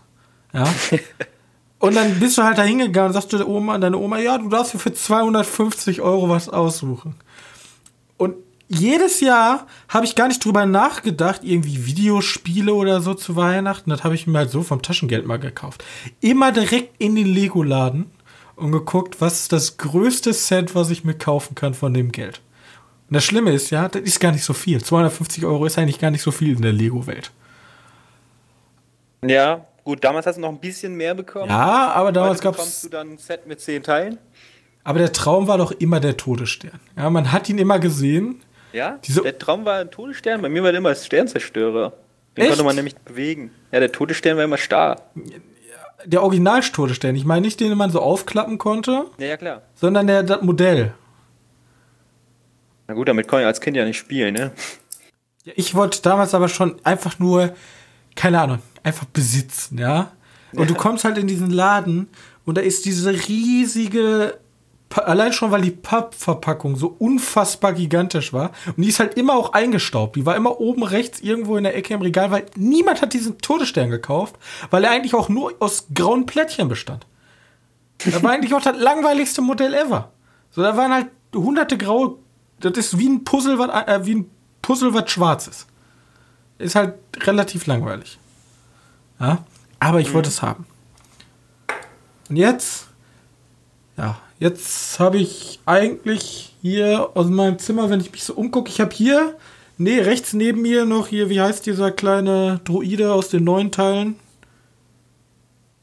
[0.53, 0.65] Ja.
[1.79, 4.49] Und dann bist du halt da hingegangen und sagst du Oma, deine Oma, ja, du
[4.49, 7.15] darfst dir für 250 Euro was aussuchen.
[8.17, 8.37] Und
[8.69, 13.91] jedes Jahr habe ich gar nicht drüber nachgedacht, irgendwie Videospiele oder so zu Weihnachten.
[13.91, 15.85] Das habe ich mir halt so vom Taschengeld mal gekauft.
[16.21, 18.11] Immer direkt in den Lego-Laden
[18.57, 22.41] und geguckt, was ist das größte Set, was ich mir kaufen kann von dem Geld.
[23.09, 24.83] Und das Schlimme ist, ja, das ist gar nicht so viel.
[24.83, 27.31] 250 Euro ist eigentlich gar nicht so viel in der Lego-Welt.
[29.25, 31.49] Ja, gut, damals hast du noch ein bisschen mehr bekommen.
[31.49, 32.83] Ja, aber damals gab bekommst es.
[32.83, 34.19] du dann ein Set mit zehn Teilen.
[34.85, 36.79] Aber der Traum war doch immer der Todesstern.
[36.97, 38.43] Ja, man hat ihn immer gesehen.
[38.73, 40.43] Ja, Diese- der Traum war ein Todesstern.
[40.43, 41.93] Bei mir war der immer Sternzerstörer.
[42.37, 42.49] Den Echt?
[42.51, 43.51] konnte man nämlich bewegen.
[43.73, 45.01] Ja, der Todesstern war immer starr.
[46.05, 47.17] Der Original-Todesstern.
[47.17, 49.63] Ich meine nicht den, den man so aufklappen konnte, Ja, ja, klar.
[49.75, 50.93] sondern der, das Modell.
[52.87, 54.53] Na gut, damit kann ich als Kind ja nicht spielen, ne?
[55.45, 57.55] Ja, Ich wollte damals aber schon einfach nur,
[58.17, 60.13] keine Ahnung, einfach besitzen, ja.
[60.53, 62.09] Und du kommst halt in diesen Laden
[62.45, 64.39] und da ist diese riesige,
[64.95, 69.53] allein schon weil die Pappverpackung so unfassbar gigantisch war und die ist halt immer auch
[69.53, 70.17] eingestaubt.
[70.17, 73.39] Die war immer oben rechts irgendwo in der Ecke im Regal, weil niemand hat diesen
[73.39, 74.37] Todesstern gekauft,
[74.71, 77.07] weil er eigentlich auch nur aus grauen Plättchen bestand.
[78.05, 80.13] Da war eigentlich auch das langweiligste Modell ever.
[80.51, 82.17] So, da waren halt hunderte graue.
[82.61, 84.31] Das ist wie ein Puzzle, was, äh, wie ein
[84.63, 85.67] Puzzle, was schwarz ist.
[86.59, 88.19] Ist halt relativ langweilig.
[89.21, 89.45] Ja,
[89.79, 90.67] aber ich wollte es haben.
[92.29, 92.89] Und jetzt,
[93.97, 98.81] ja, jetzt habe ich eigentlich hier aus meinem Zimmer, wenn ich mich so umgucke, ich
[98.81, 99.37] habe hier,
[99.79, 104.17] nee, rechts neben mir noch hier, wie heißt dieser kleine Druide aus den neuen Teilen?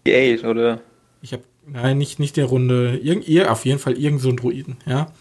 [0.06, 0.82] Die 8, oder?
[1.22, 4.78] Ich habe, nein, nicht, nicht der Runde, irgend, ihr, auf jeden Fall irgend so Druiden,
[4.86, 5.12] ja.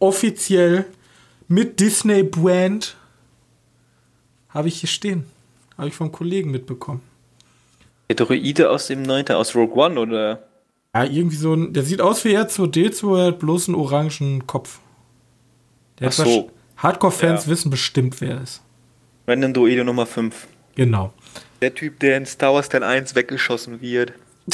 [0.00, 0.86] Offiziell
[1.46, 2.96] mit Disney Brand
[4.54, 5.24] habe ich hier stehen.
[5.78, 7.00] Habe ich vom Kollegen mitbekommen.
[8.08, 9.28] Der Droide aus dem 9.
[9.30, 10.42] aus Rogue One, oder?
[10.94, 14.80] Ja, irgendwie so ein, der sieht aus wie R2D2, er hat bloß einen orangen Kopf.
[15.98, 16.50] Der Ach so.
[16.76, 17.50] Hardcore-Fans Ja.
[17.52, 18.60] wissen bestimmt, wer er ist.
[19.26, 20.46] Random Droide Nummer 5.
[20.74, 21.12] Genau.
[21.62, 24.12] Der Typ, der in Star Wars Teil 1 weggeschossen wird.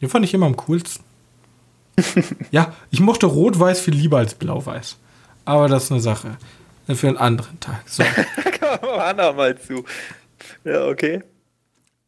[0.00, 1.04] Den fand ich immer am coolsten.
[2.50, 4.96] ja, ich mochte Rot-Weiß viel lieber als Blau-Weiß.
[5.44, 6.38] Aber das ist eine Sache.
[6.94, 7.82] Für einen anderen Tag.
[7.86, 8.02] So.
[8.60, 9.84] Kommen wir andermal mal zu.
[10.64, 11.22] Ja, okay.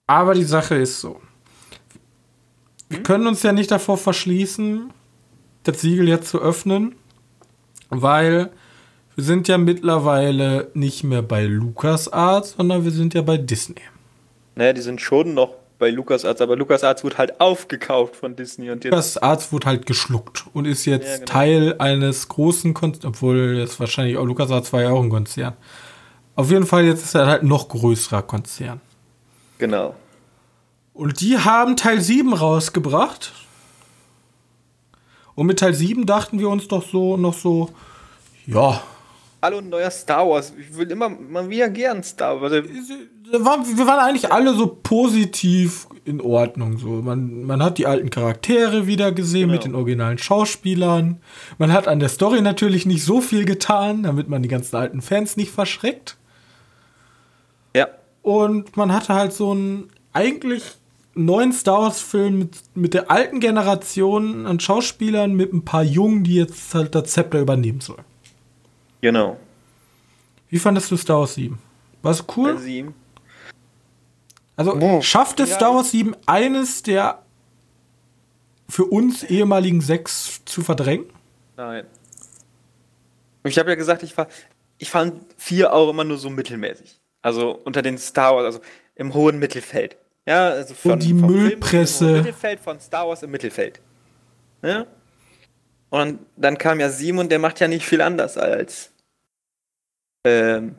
[0.07, 1.21] Aber die Sache ist so.
[2.89, 4.93] Wir können uns ja nicht davor verschließen,
[5.63, 6.95] das Siegel jetzt zu öffnen,
[7.89, 8.51] weil
[9.15, 13.81] wir sind ja mittlerweile nicht mehr bei LucasArts, sondern wir sind ja bei Disney.
[14.55, 18.85] Naja, die sind schon noch bei LucasArts, aber LucasArts wurde halt aufgekauft von Disney und
[18.85, 18.93] jetzt.
[18.93, 21.27] LucasArts wurde halt geschluckt und ist jetzt Ja, genau.
[21.27, 25.55] Teil eines großen Konzerns, obwohl jetzt wahrscheinlich auch LucasArts war ja auch ein Konzern.
[26.37, 28.81] Auf jeden Fall jetzt ist er halt noch größerer Konzern.
[29.59, 29.97] Genau.
[30.95, 33.33] Und die haben Teil 7 rausgebracht.
[35.35, 37.71] Und mit Teil 7 dachten wir uns doch so noch so,
[38.47, 38.81] ja,
[39.45, 40.53] Hallo, ein neuer Star Wars.
[40.57, 42.53] Ich will immer mal wieder gern Star Wars.
[42.53, 46.79] Also, wir waren, wir waren eigentlich alle so positiv in Ordnung.
[46.79, 46.89] So.
[47.03, 49.53] Man, man hat die alten Charaktere wieder gesehen Genau.
[49.55, 51.21] mit den originalen Schauspielern.
[51.59, 55.03] Man hat an der Story natürlich nicht so viel getan, damit man die ganzen alten
[55.03, 56.17] Fans nicht verschreckt.
[57.75, 57.89] Ja.
[58.23, 60.63] Und man hatte halt so einen eigentlich
[61.15, 66.37] neuen Star Wars-Film mit, mit der alten Generation an Schauspielern, mit ein paar Jungen, die
[66.37, 68.05] jetzt halt das Zepter übernehmen sollen.
[69.03, 69.37] Genau.
[70.49, 71.59] Wie fandest du Star Wars 7?
[72.01, 72.55] War es cool?
[72.55, 72.95] Teil 7.
[74.57, 75.03] Also Boah.
[75.03, 75.57] schafft es Ja.
[75.57, 77.23] Star Wars 7 eines der
[78.69, 81.07] für uns ehemaligen sechs zu verdrängen?
[81.57, 81.85] Nein.
[83.45, 84.29] Ich habe ja gesagt, ich, war,
[84.79, 86.99] ich fand 4 auch immer nur so mittelmäßig.
[87.23, 88.61] Also unter den Star Wars, also
[88.95, 89.97] im hohen Mittelfeld.
[90.27, 92.05] Ja, also von, die vom Film Müllpresse.
[92.05, 93.81] Im hohen Mittelfeld von Star Wars im Mittelfeld.
[94.63, 94.87] Ja?
[95.91, 98.92] Und dann kam ja 7 und der macht ja nicht viel anders als.
[100.25, 100.77] Ähm,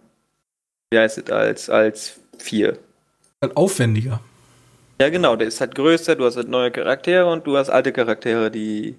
[0.91, 2.77] wie heißt es, als, als 4.
[3.41, 4.19] Halt aufwendiger.
[5.01, 7.91] Ja, genau, der ist halt größer, du hast halt neue Charaktere und du hast alte
[7.91, 8.95] Charaktere, die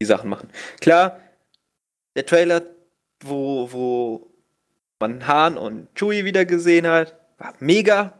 [0.00, 0.50] die Sachen machen.
[0.80, 1.18] Klar,
[2.14, 2.62] der Trailer,
[3.20, 4.30] wo, wo
[5.00, 8.12] man Han und Chewie wieder gesehen hat, war mega.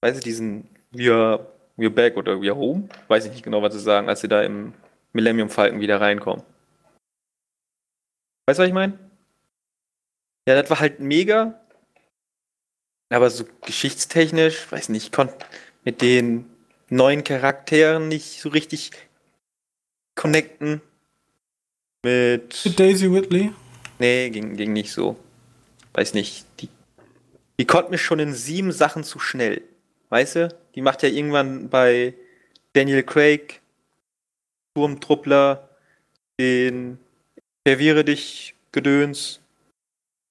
[0.00, 1.46] Weiß ich, diesen Wir,
[1.76, 2.88] we're back oder we're home?
[3.08, 4.72] Weiß ich nicht genau, was sie sagen, als sie da im
[5.12, 6.44] Millennium Falcon wieder reinkommen.
[8.46, 9.05] Weißt du, was ich meine?
[10.46, 11.60] Ja, das war halt mega.
[13.08, 15.34] Aber so geschichtstechnisch, weiß nicht, ich konnte
[15.84, 16.48] mit den
[16.88, 18.90] neuen Charakteren nicht so richtig
[20.14, 20.80] connecten.
[22.02, 22.64] Mit.
[22.64, 23.52] Mit Daisy Whitley.
[23.98, 25.16] Nee, ging, ging nicht so.
[25.92, 26.46] Weiß nicht.
[26.60, 26.68] Die,
[27.58, 29.62] die konnte mich schon in sieben Sachen zu schnell.
[30.10, 30.56] Weißt du?
[30.74, 32.14] Die macht ja irgendwann bei
[32.74, 33.60] Daniel Craig,
[34.74, 35.68] Turmtruppler,
[36.38, 36.98] den
[37.66, 39.40] Verwirre dich Gedöns.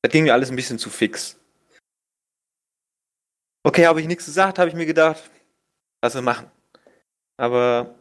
[0.06, 1.36] Das ging mir alles ein bisschen zu fix.
[3.66, 5.32] Okay, habe ich nichts gesagt, habe ich mir gedacht,
[6.04, 6.52] lass wir machen.
[7.38, 7.96] Aber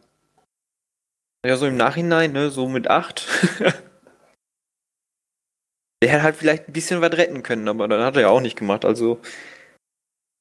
[1.46, 3.26] ja, so im Nachhinein, ne, so mit 8.
[6.02, 8.42] Der hätte halt vielleicht ein bisschen was retten können, aber dann hat er ja auch
[8.42, 8.84] nicht gemacht.
[8.84, 9.22] Also,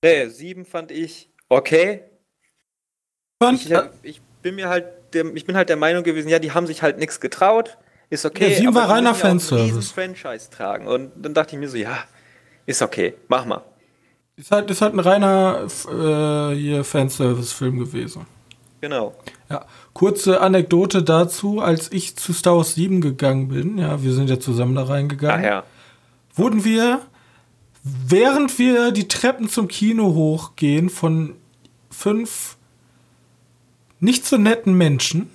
[0.03, 2.03] nee, 7 fand ich okay.
[3.41, 3.71] Fand, Ich,
[4.01, 6.81] ich bin mir halt, der, ich bin halt der Meinung gewesen, ja, die haben sich
[6.81, 7.77] halt nichts getraut.
[8.09, 8.51] Ist okay.
[8.51, 9.91] Ja, 7 aber war reiner Fanservice.
[9.91, 10.87] Franchise tragen.
[10.87, 11.97] Und dann dachte ich mir so, ja,
[12.65, 13.61] ist okay, mach mal.
[14.35, 18.25] ist, halt, ist halt ein reiner äh, hier Fanservice-Film gewesen.
[18.81, 19.15] Genau.
[19.49, 24.29] Ja, kurze Anekdote dazu, als ich zu Star Wars 7 gegangen bin, ja, wir sind
[24.29, 25.63] ja zusammen da reingegangen, ja.
[26.35, 26.99] wurden wir,
[27.83, 31.35] während wir die Treppen zum Kino hochgehen, von
[31.89, 32.57] fünf
[34.01, 35.29] nicht so netten Menschen,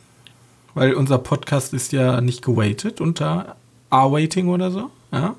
[0.79, 3.57] weil unser Podcast ist ja nicht gewaitet unter
[3.91, 5.35] R-Waiting oder so, ja.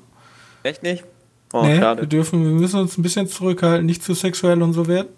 [0.62, 1.02] Echt nicht?
[1.54, 2.06] Oh, nee, wir schade.
[2.06, 5.08] dürfen, wir müssen uns ein bisschen zurückhalten, nicht zu sexuell und so werden.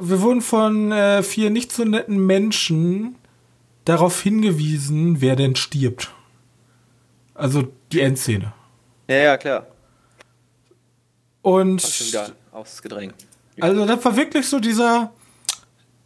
[0.00, 3.16] Wir wurden von äh, vier nicht so netten Menschen
[3.84, 6.10] darauf hingewiesen, wer denn stirbt.
[7.34, 8.54] Also die Endszene.
[9.06, 9.66] Ja, ja, klar.
[11.42, 13.16] Und schon wieder ausgedrängt.
[13.60, 15.12] also das war wirklich so dieser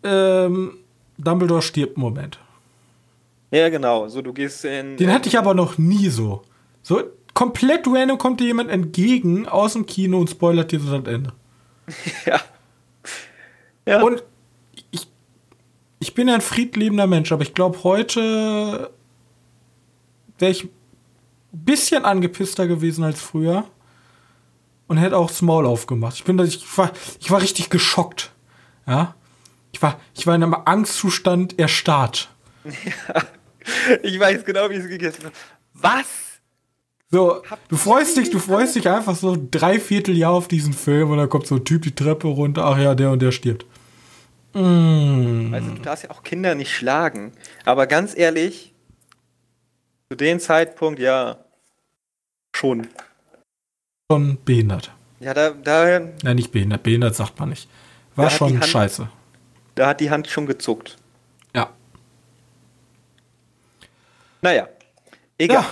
[0.02, 0.78] ähm,
[1.16, 2.40] Dumbledore stirbt Moment.
[3.56, 4.06] Ja, genau.
[4.08, 4.98] So, du gehst in.
[4.98, 6.42] Den hatte ich aber noch nie so.
[6.82, 11.12] So komplett random kommt dir jemand entgegen aus dem Kino und spoilert dir so das
[11.12, 11.32] Ende.
[12.26, 12.40] Ja.
[13.86, 14.02] Ja.
[14.02, 14.24] Und
[14.90, 15.06] ich,
[16.00, 18.90] ich bin ja ein friedliebender Mensch, aber ich glaube, heute
[20.40, 20.70] wäre ich ein
[21.52, 23.64] bisschen angepisster gewesen als früher
[24.88, 26.16] und hätte auch Small aufgemacht.
[26.16, 26.90] Ich bin, ich war,
[27.20, 28.32] ich war richtig geschockt.
[28.88, 29.14] Ja.
[29.70, 32.28] Ich war, ich war in einem Angstzustand erstarrt.
[34.02, 35.34] ich weiß genau, wie es gegessen wird.
[35.74, 36.06] Was?
[37.10, 41.18] So, du freust dich, du freust dich einfach so drei Vierteljahr auf diesen Film und
[41.18, 43.64] dann kommt so ein Typ die Treppe runter, ach ja, der und der stirbt.
[44.54, 45.54] Mm.
[45.54, 47.32] Also, du darfst ja auch Kinder nicht schlagen.
[47.64, 48.74] Aber ganz ehrlich,
[50.10, 51.38] zu dem Zeitpunkt, ja,
[52.56, 52.88] schon.
[54.10, 54.90] Schon behindert.
[55.20, 56.82] Ja, da, da, Nein, nicht behindert.
[56.82, 57.68] Behindert sagt man nicht.
[58.16, 59.08] War schon Hand- scheiße.
[59.74, 60.96] da hat die Hand schon gezuckt.
[61.54, 61.70] Ja.
[64.46, 64.68] Naja,
[65.38, 65.62] egal.
[65.62, 65.66] Ja.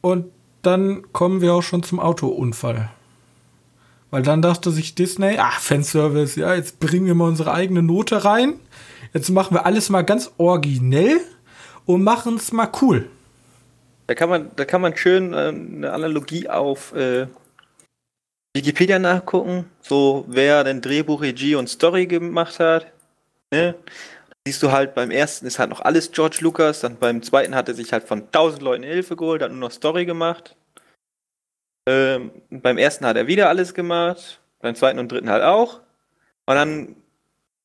[0.00, 2.90] Und dann kommen wir auch schon zum Autounfall.
[4.10, 8.24] Weil dann dachte sich Disney, ach, Fanservice, ja, jetzt bringen wir mal unsere eigene Note
[8.24, 8.58] rein.
[9.12, 11.20] Jetzt machen wir alles mal ganz originell
[11.84, 13.08] und machen es mal cool.
[14.08, 17.28] Da kann man, da kann man schön äh, eine Analogie auf äh,
[18.56, 22.90] Wikipedia nachgucken, so wer denn Drehbuch, Regie und Story gemacht hat.
[23.52, 23.76] Ne?
[24.46, 27.66] Siehst du halt, beim ersten ist halt noch alles George Lucas, dann beim zweiten hat
[27.66, 30.54] er sich halt von tausend Leuten Hilfe geholt, hat nur noch Story gemacht.
[31.88, 35.80] Ähm, beim ersten hat er wieder alles gemacht, beim zweiten und dritten halt auch.
[36.46, 36.94] Und dann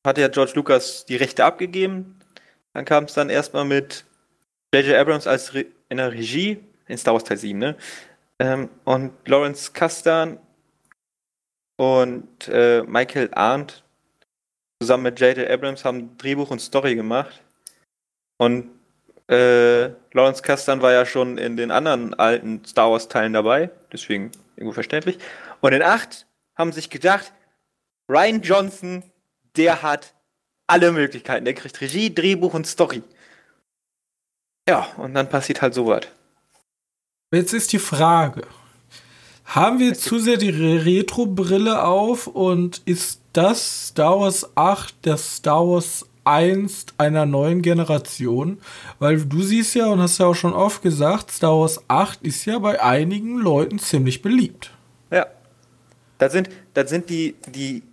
[0.04, 2.18] hat ja George Lucas die Rechte abgegeben.
[2.74, 4.04] Dann kam es dann erstmal mit
[4.74, 4.96] J.J.
[4.96, 7.78] Abrams als Re in der Regie, in Star Wars Teil 7, ne?
[8.40, 10.40] Ähm, und Lawrence Kasdan
[11.78, 13.84] und äh, Michael Arndt
[14.82, 15.48] zusammen mit J.J.
[15.48, 17.40] Abrams haben Drehbuch und Story gemacht.
[18.38, 18.72] Und
[19.30, 24.32] äh, Lawrence Kasdan war ja schon in den anderen alten Star Wars Teilen dabei, deswegen
[24.56, 25.20] irgendwo verständlich.
[25.60, 27.32] Und in 8 haben sich gedacht,
[28.10, 29.04] Ryan Johnson,
[29.56, 30.16] der hat
[30.66, 31.46] alle Möglichkeiten.
[31.46, 33.04] Der kriegt Regie, Drehbuch und Story.
[34.68, 36.08] Ja, und dann passiert halt sowas.
[37.32, 38.48] Jetzt ist die Frage:
[39.54, 45.18] Haben wir zu sehr die Re- Retro-Brille auf und ist das Star Wars 8 der
[45.18, 48.60] Star Wars 1 einer neuen Generation?
[49.00, 52.46] Weil du siehst ja und hast ja auch schon oft gesagt, Star Wars 8 ist
[52.46, 54.72] ja bei einigen Leuten ziemlich beliebt.
[55.12, 55.26] Ja.
[56.18, 57.84] Das sind, das sind die, die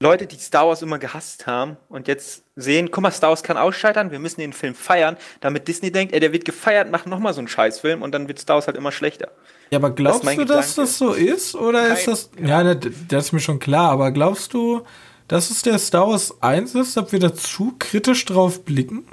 [0.00, 3.56] Leute, die Star Wars immer gehasst haben und jetzt sehen, guck mal, Star Wars kann
[3.56, 7.32] ausscheitern, wir müssen den Film feiern, damit Disney denkt, ey, der wird gefeiert, macht nochmal
[7.32, 9.30] so einen Scheißfilm und dann wird Star Wars halt immer schlechter.
[9.70, 10.90] Ja, aber glaubst mein du, dass Gedanke.
[10.90, 11.54] das so ist?
[11.54, 12.30] Oder ist Kein- das.
[12.44, 14.82] Ja, das, das ist mir schon klar, aber glaubst du,
[15.28, 19.06] dass es der Star Wars 1 ist, ob wir da zu kritisch drauf blicken?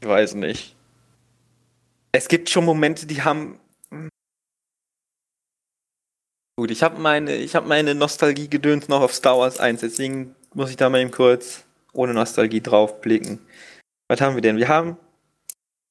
[0.00, 0.74] Ich weiß nicht.
[2.12, 3.58] Es gibt schon Momente, die haben.
[6.58, 10.76] Gut, ich habe meine, habe meine Nostalgie-Gedöns noch auf Star Wars 1, deswegen muss ich
[10.76, 13.38] da mal eben kurz ohne Nostalgie drauf blicken.
[14.08, 14.56] Was haben wir denn?
[14.56, 14.96] Wir haben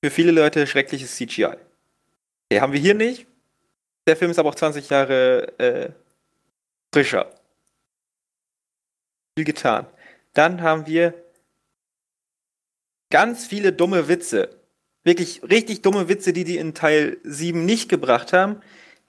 [0.04, 1.56] für viele Leute schreckliches CGI.
[2.52, 3.28] Okay, haben wir hier nicht.
[4.08, 5.92] Der Film ist aber auch 20 Jahre äh,
[6.94, 7.34] frischer.
[9.38, 9.88] Viel getan.
[10.34, 11.14] Dann haben wir
[13.10, 14.50] ganz viele dumme Witze.
[15.06, 18.60] Wirklich richtig dumme Witze, die die in Teil 7 nicht gebracht haben.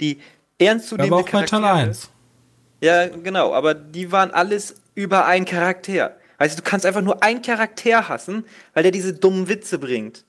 [0.01, 0.21] Die
[0.59, 2.11] ernstzunehmende Aber auch bei Teil Charaktere- 1.
[2.81, 6.17] Ja, genau, aber die waren alles über einen Charakter.
[6.39, 8.45] Weißt du, kannst einfach nur einen Charakter hassen,
[8.75, 10.25] weil der diese dummen Witze bringt.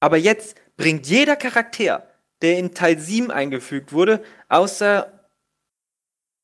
[0.00, 2.06] Aber jetzt bringt jeder Charakter,
[2.42, 5.10] der in Teil 7 eingefügt wurde, außer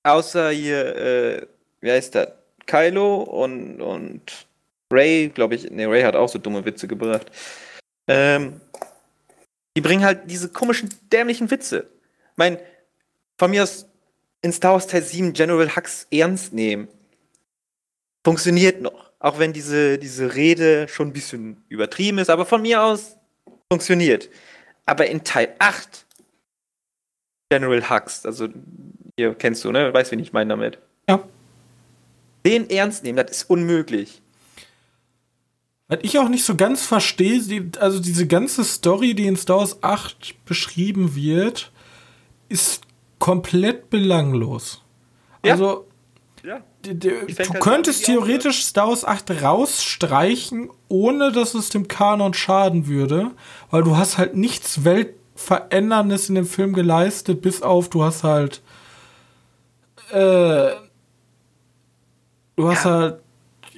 [0.05, 1.47] außer hier, äh,
[1.81, 2.39] wie heißt der?
[2.67, 4.47] Kylo und, und
[4.91, 7.31] Ray, glaube ich, ne, Ray hat auch so dumme Witze gebracht.
[8.09, 8.61] Ähm,
[9.77, 11.89] die bringen halt diese komischen, dämlichen Witze.
[12.37, 12.59] Mein,
[13.43, 13.87] von mir aus
[14.43, 16.87] in Star Wars Teil 7 General Hux ernst nehmen.
[18.25, 19.11] Funktioniert noch.
[19.19, 23.17] Auch wenn diese, diese Rede schon ein bisschen übertrieben ist, aber von mir aus
[23.69, 24.31] funktioniert.
[24.87, 26.07] Aber in Teil 8
[27.51, 28.47] General Hux, also
[29.17, 29.93] hier kennst du, ne?
[29.93, 30.79] Weißt, wen ich meine damit.
[31.09, 31.27] Ja.
[32.47, 34.23] Den ernst nehmen, das ist unmöglich.
[35.89, 37.43] Was ich auch nicht so ganz verstehe,
[37.81, 41.73] also diese ganze Story, die in Star Wars 8 beschrieben wird,
[42.49, 42.83] ist
[43.23, 44.83] komplett belanglos.
[45.45, 45.53] Ja.
[45.53, 45.87] Also,
[46.43, 46.61] Ja.
[46.83, 46.99] du
[47.61, 53.31] könntest irgendwie an, theoretisch Star Wars 8 rausstreichen, ohne dass es dem Kanon schaden würde,
[53.71, 58.61] weil du hast halt nichts Weltveränderndes in dem Film geleistet, bis auf, du hast halt
[60.11, 60.73] äh,
[62.57, 62.91] du hast Ja.
[62.91, 63.19] halt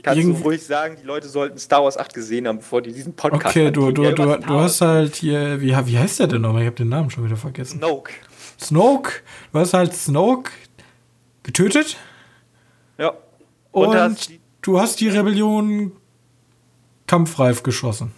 [0.03, 3.15] Kannst du ruhig sagen, die Leute sollten Star Wars 8 gesehen haben, bevor die diesen
[3.15, 6.63] Podcast Okay, du, du, du, du hast halt hier, wie, wie heißt der denn nochmal?
[6.63, 7.79] Ich habe den Namen schon wieder vergessen.
[7.79, 8.13] Snoke.
[8.61, 9.23] Snoke.
[9.53, 10.51] Du hast halt Snoke
[11.43, 11.97] getötet
[12.99, 13.13] Ja.
[13.73, 14.31] und, Und hast
[14.63, 15.93] du hast die Rebellion
[17.07, 18.13] kampfreif geschossen.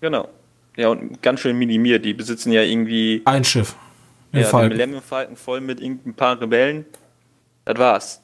[0.00, 0.28] Genau.
[0.76, 2.04] Ja, und ganz schön minimiert.
[2.04, 3.76] Die besitzen ja irgendwie Ein Schiff.
[4.32, 4.70] Den ja, Falken.
[4.70, 6.84] Millennium Falcon voll mit irgendein paar Rebellen.
[7.64, 8.22] Das war's.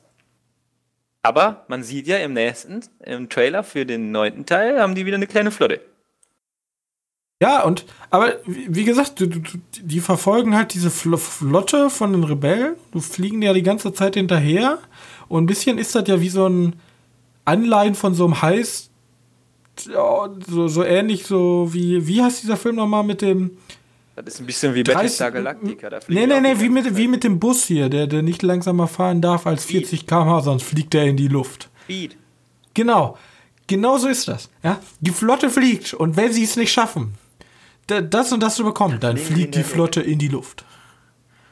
[1.22, 5.16] Aber man sieht ja im nächsten, im Trailer für den neunten Teil, haben die wieder
[5.16, 5.80] eine kleine Flotte.
[7.42, 12.12] Ja, und, aber wie gesagt, du, du, du- die verfolgen halt diese Fl Flotte von
[12.12, 12.76] den Rebellen.
[12.92, 14.78] Du fliegen ja die ganze Zeit hinterher.
[15.28, 16.76] Und ein bisschen ist das ja wie so ein
[17.44, 18.88] Anleihen von so einem Heiß.
[19.92, 23.50] Ja, so, so ähnlich so wie, wie heißt dieser Film nochmal mit dem.
[24.14, 25.90] Das ist ein bisschen wie 30 Battlestar Galactica.
[25.90, 28.22] Da Nee, die nee, nee, die wie mit, wie mit dem Bus hier, der, der
[28.22, 31.68] nicht langsamer fahren darf als 40 km/h, sonst fliegt er in die Luft.
[31.84, 32.16] Speed.
[32.72, 33.18] Genau.
[33.66, 34.48] Genau so ist das.
[34.62, 34.78] Ja?
[35.00, 37.12] Die Flotte fliegt und wenn sie es nicht schaffen,
[37.86, 40.64] das und das zu bekommen, dann fliegt die Flotte in die Luft.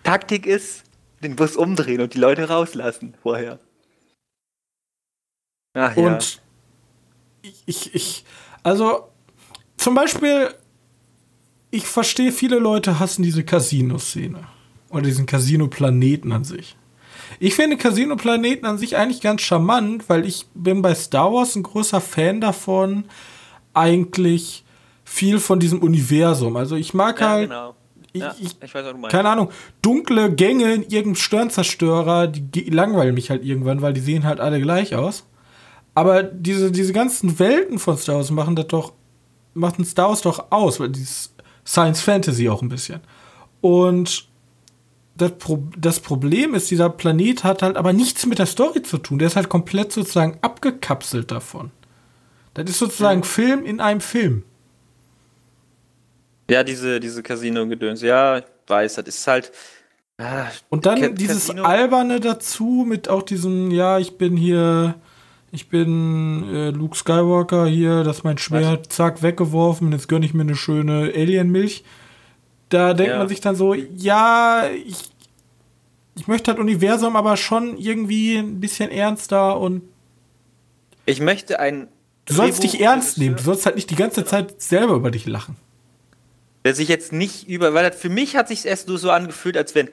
[0.03, 0.85] Taktik ist,
[1.23, 3.59] den Bus umdrehen und die Leute rauslassen vorher.
[5.75, 6.07] Ach ja.
[6.07, 6.43] Und
[7.43, 8.25] ich, ich, ich,
[8.63, 9.09] also
[9.77, 10.55] zum Beispiel,
[11.71, 14.47] ich verstehe, viele Leute hassen diese Casino-Szene.
[14.91, 16.77] Oder diesen Casino-Planeten an sich.
[17.41, 21.65] Ich finde Casino-Planeten an sich eigentlich ganz charmant, weil ich bin bei Star Wars ein
[21.65, 23.05] großer Fan davon,
[23.73, 24.64] eigentlich
[25.05, 26.57] viel von diesem Universum.
[26.57, 27.75] Also ich mag ja, halt, genau.
[28.13, 29.51] ich- ja, ich- ich weiß, keine Ahnung,
[29.83, 34.61] dunkle Gänge in irgendeinem Sternzerstörer, die langweilen mich halt irgendwann, weil die sehen halt alle
[34.61, 35.25] gleich aus.
[35.95, 38.93] Aber diese, diese ganzen Welten von Star Wars machen das doch,
[39.53, 41.33] machen Star Wars doch aus, weil dieses
[41.67, 43.01] Science Fantasy auch ein bisschen.
[43.61, 44.27] Und
[45.17, 48.99] das, Pro das Problem ist, dieser Planet hat halt aber nichts mit der Story zu
[48.99, 49.21] tun.
[49.21, 51.71] Der ist halt komplett sozusagen abgekapselt davon.
[52.55, 54.43] Das ist sozusagen Film in einem Film.
[56.51, 58.03] Ja, diese, diese Casino-Gedöns.
[58.03, 59.53] Ja, ich weiß, das ist halt.
[60.19, 64.95] Ah, Und dann Ca- dieses Casino- Alberne dazu mit auch diesem, ja, ich bin hier,
[65.51, 70.33] ich bin äh, Luke Skywalker hier, das ist mein Schwert, zack, weggeworfen, jetzt gönne ich
[70.35, 71.83] mir eine schöne Alien-Milch.
[72.69, 73.19] Da denkt Ja.
[73.19, 75.11] man sich dann so, ja, ich,
[76.17, 79.83] ich möchte das Universum aber schon irgendwie ein bisschen ernster und
[81.07, 81.89] Ich möchte ein.
[82.27, 85.11] du sollst dich ernst nehmen, du Drehbuch- sollst halt nicht die ganze Zeit selber über
[85.11, 85.57] dich lachen.
[86.65, 87.75] Der sich jetzt nicht über.
[87.75, 89.91] Weil das, für mich hat sich erst nur so angefühlt, als wenn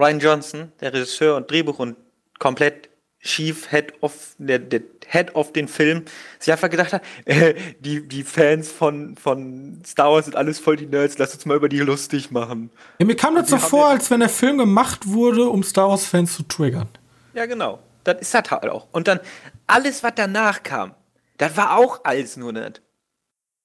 [0.00, 1.96] Ryan Johnson, der Regisseur und Drehbuch und
[2.38, 2.88] komplett
[3.24, 6.04] Chief Head of, der, der Head of den Film,
[6.38, 10.76] sich einfach gedacht hat, äh, die, die Fans von, von Star Wars sind alles voll
[10.76, 12.70] die Nerds, lass uns mal über die lustig machen.
[12.98, 16.34] Ja, mir kam das so vor, als wenn der Film gemacht wurde, um Star Wars-Fans
[16.34, 16.88] zu triggern.
[17.32, 17.80] Ja, genau.
[18.04, 18.86] Das ist das halt auch.
[18.92, 19.20] Und dann
[19.66, 20.94] alles, was danach kam,
[21.38, 22.82] das war auch alles nur nicht.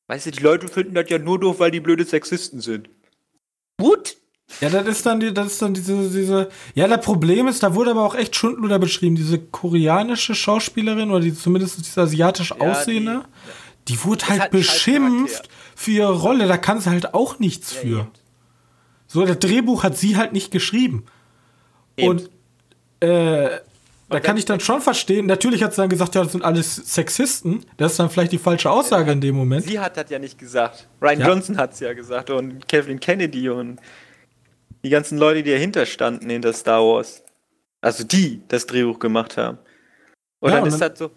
[0.10, 2.89] Weißt du, die Leute finden das ja nur doof, weil die blöde Sexisten sind.
[3.78, 4.18] Gut.
[4.60, 6.49] Ja, das ist dann die, das ist dann diese, diese.
[6.74, 9.16] Ja, das Problem ist, da wurde aber auch echt Schundluder beschrieben.
[9.16, 13.24] Diese koreanische Schauspielerin oder die zumindest diese asiatisch Ja, aussehende,
[13.88, 16.47] die, wurde halt scheiß beschimpft für ihre Rolle.
[16.47, 17.99] Da kann sie halt auch nichts für.
[17.99, 18.12] eben.
[19.05, 21.05] So, das Drehbuch hat sie halt nicht geschrieben.
[21.97, 22.10] Eben.
[22.10, 22.30] Und
[22.99, 23.60] äh,
[24.10, 25.26] da kann ich dann schon verstehen.
[25.28, 27.66] Natürlich hat sie dann gesagt, ja, das sind alles Sexisten.
[27.78, 29.66] Das ist dann vielleicht die falsche Aussage in dem Moment.
[29.66, 30.88] Sie hat das ja nicht gesagt.
[31.01, 31.28] Ryan Ja.
[31.28, 33.80] Johnson hat es ja gesagt und Kevin Kennedy und
[34.84, 37.22] die ganzen Leute, die dahinter standen hinter Star Wars.
[37.82, 39.57] Also die das Drehbuch gemacht haben.
[40.39, 41.12] Und Ja, dann und ist dann- das so.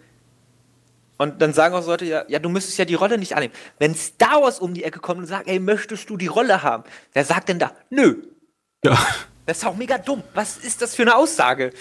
[1.19, 3.55] Und dann sagen auch Leute, ja, ja, du müsstest ja die Rolle nicht annehmen.
[3.79, 6.83] Wenn Star Wars um die Ecke kommt und sagt, ey, möchtest du die Rolle haben?
[7.13, 8.17] Wer sagt denn da, nö.
[8.85, 8.99] Ja.
[9.47, 10.23] Das ist auch mega dumm.
[10.35, 11.73] Was ist das für eine Aussage?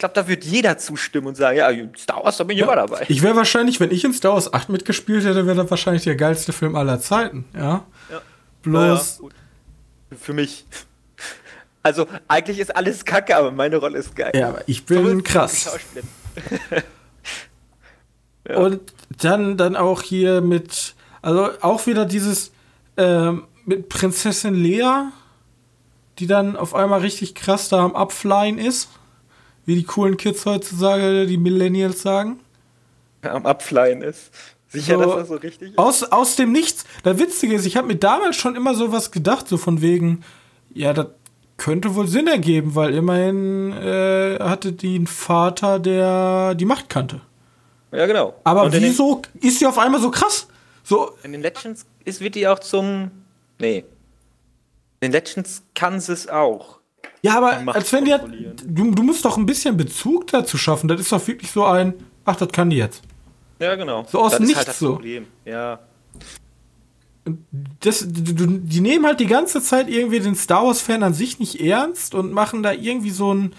[0.00, 2.74] Ich glaube, da wird jeder zustimmen und sagen, ja, Star Wars, da bin ich immer
[2.74, 3.04] dabei.
[3.08, 6.16] Ich wäre wahrscheinlich, wenn ich in Star Wars 8 mitgespielt hätte, wäre das wahrscheinlich der
[6.16, 7.84] geilste Film aller Zeiten, ja.
[8.10, 8.22] Ja.
[8.62, 9.20] Bloß,
[10.10, 10.64] Ja, Für mich.
[11.82, 14.32] Also, eigentlich ist alles kacke, aber meine Rolle ist geil.
[14.34, 15.70] ja, aber ich bin die krass.
[18.48, 18.56] Ja.
[18.56, 18.80] Und
[19.20, 22.52] dann, dann auch hier mit, also auch wieder dieses
[22.96, 25.10] ähm, mit Prinzessin Lea,
[26.18, 28.88] die dann auf einmal richtig krass da am Abflyen ist.
[29.66, 32.40] Wie die coolen Kids heutzutage, die Millennials sagen.
[33.22, 34.30] Am Abflyen ist.
[34.68, 35.78] Sicher, So, dass das so richtig ist?
[35.78, 36.84] Aus, aus dem Nichts.
[37.02, 40.22] Das Witzige ist, ich habe mir damals schon immer sowas gedacht, so von wegen,
[40.72, 41.06] ja, das
[41.56, 47.20] könnte wohl Sinn ergeben, weil immerhin äh, hatte die einen Vater, der die Macht kannte.
[47.92, 48.34] Ja, genau.
[48.44, 50.46] Aber Und wieso ist sie auf einmal so krass?
[50.84, 53.10] So, In den Legends ist, wird die auch zum.
[53.58, 53.84] Nee.
[55.00, 56.78] In den Legends kann sie es auch.
[57.22, 58.24] Ja, aber als wenn die hat,
[58.64, 60.88] du, du musst doch ein bisschen Bezug dazu schaffen.
[60.88, 61.94] Das ist doch wirklich so ein,
[62.24, 63.02] ach, das kann die jetzt.
[63.58, 64.06] Ja, genau.
[64.10, 64.92] So aus das nichts ist halt das so.
[64.94, 65.26] Problem.
[65.44, 65.80] Ja.
[67.80, 72.14] Das, die nehmen halt die ganze Zeit irgendwie den Star Wars-Fan an sich nicht ernst
[72.14, 73.52] und machen da irgendwie so, ein,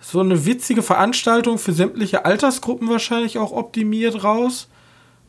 [0.00, 4.68] so eine witzige Veranstaltung für sämtliche Altersgruppen wahrscheinlich auch optimiert raus.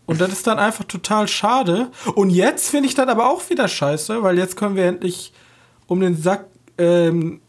[0.06, 1.91] Und das ist dann einfach total schade.
[2.16, 5.34] Und jetzt finde ich das aber auch wieder scheiße, weil jetzt können wir endlich,
[5.88, 6.45] um den Sack
[6.78, 7.41] ähm,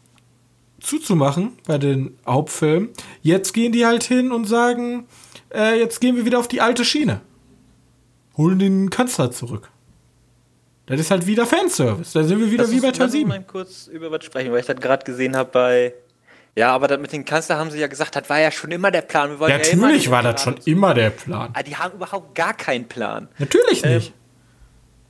[0.79, 2.89] zuzumachen bei den Hauptfilmen,
[3.21, 5.07] jetzt gehen die halt hin und sagen,
[5.53, 7.21] äh, jetzt gehen wir wieder auf die alte Schiene.
[8.37, 9.69] Holen den Kanzler zurück.
[10.85, 12.13] Das ist halt wieder Fanservice.
[12.13, 13.27] Da sind wir wieder Lass wie bei uns- Teil lass uns 7.
[13.29, 15.93] mal kurz über was sprechen, weil ich das gerade gesehen habe bei.
[16.55, 18.89] Ja, aber das mit den Kanzler haben sie ja gesagt, das war ja schon immer
[18.89, 19.31] der Plan.
[19.41, 21.51] Ja Natürlich den war das schon immer der Plan.
[21.53, 23.27] Ah, die haben überhaupt gar keinen Plan.
[23.37, 24.13] Natürlich Ähm, nicht.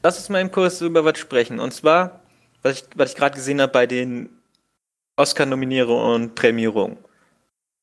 [0.04, 1.60] Lass uns mal im Kurs über was sprechen.
[1.60, 2.22] Und zwar,
[2.64, 4.30] was ich, was ich gerade gesehen habe bei den
[5.18, 6.98] Oscar-Nominierungen und Prämierungen.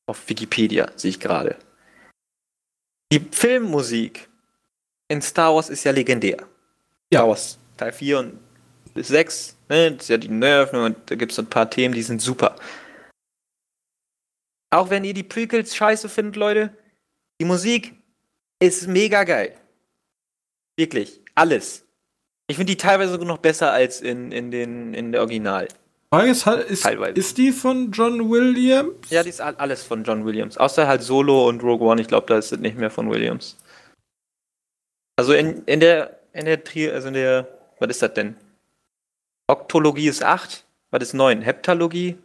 [0.07, 1.57] Auf Wikipedia sehe ich gerade.
[3.11, 4.27] Die Filmmusik
[5.07, 6.37] in Star Wars ist ja legendär.
[7.11, 7.19] Ja.
[7.19, 8.39] Star Wars Teil 4 und
[8.93, 11.93] bis 6, ne, das ist ja die Nerven und da gibt es ein paar Themen,
[11.93, 12.55] die sind super.
[14.69, 16.75] Auch wenn ihr die Prequels scheiße findet, Leute,
[17.39, 17.93] die Musik
[18.59, 19.55] ist mega geil.
[20.77, 21.85] Wirklich, alles.
[22.47, 25.67] Ich finde die teilweise sogar noch besser als in, in, den, in der Original.
[26.19, 26.85] Frage ist, halt, ist,
[27.17, 29.09] ist die von John Williams?
[29.09, 30.57] Ja, die ist all- alles von John Williams.
[30.57, 33.57] Außer halt Solo und Rogue One, ich glaube, da ist es nicht mehr von Williams.
[35.17, 37.47] Also in, in der, in der Tri also in der,
[37.79, 38.35] was ist das denn?
[39.47, 41.41] Oktologie ist 8, was ist 9?
[41.41, 42.17] Heptalogie?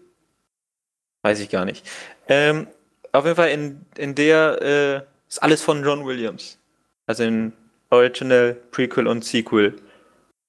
[1.23, 1.87] Weiß ich gar nicht.
[2.29, 2.67] Ähm,
[3.13, 6.59] auf jeden Fall in, in der äh, ist alles von John Williams.
[7.07, 7.53] Also in
[7.91, 9.81] Original, Prequel und Sequel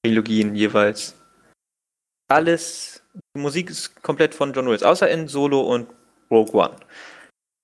[0.03, 1.15] Trilogien jeweils.
[2.29, 5.89] Alles, die Musik ist komplett von John Williams, außer in Solo und
[6.29, 6.75] Rogue One.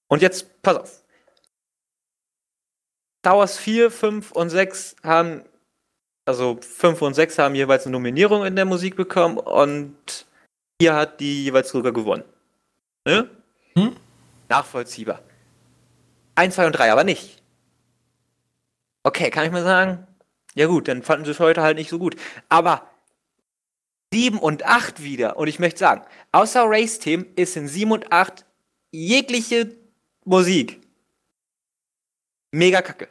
[0.08, 1.04] Und jetzt, pass auf.
[3.20, 5.44] Star Wars 4, 5 und 6 haben,
[6.26, 10.26] also 5 und 6 haben jeweils eine Nominierung in der Musik bekommen und
[10.82, 12.24] hier hat die jeweils sogar gewonnen.
[13.06, 13.30] Ne?
[13.74, 13.96] Hm?
[14.50, 15.22] Nachvollziehbar.
[16.36, 17.42] 1, 2 und 3 aber nicht.
[19.04, 20.08] Okay, kann ich mal sagen,
[20.54, 22.16] ja gut, dann fanden sie es heute halt nicht so gut.
[22.50, 22.90] Aber
[24.14, 25.38] 7 und 8 wieder.
[25.38, 28.46] Und ich möchte sagen, außer Race Team ist in 7 und 8
[28.92, 29.76] jegliche
[30.26, 30.80] Musik
[32.52, 33.10] mega kacke.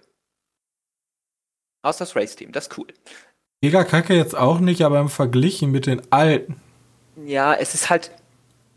[1.83, 2.87] Außer das Race Team, das ist cool.
[3.63, 6.61] Mega Kacke jetzt auch nicht, aber im Verglichen mit den alten.
[7.25, 8.11] Ja, es ist halt,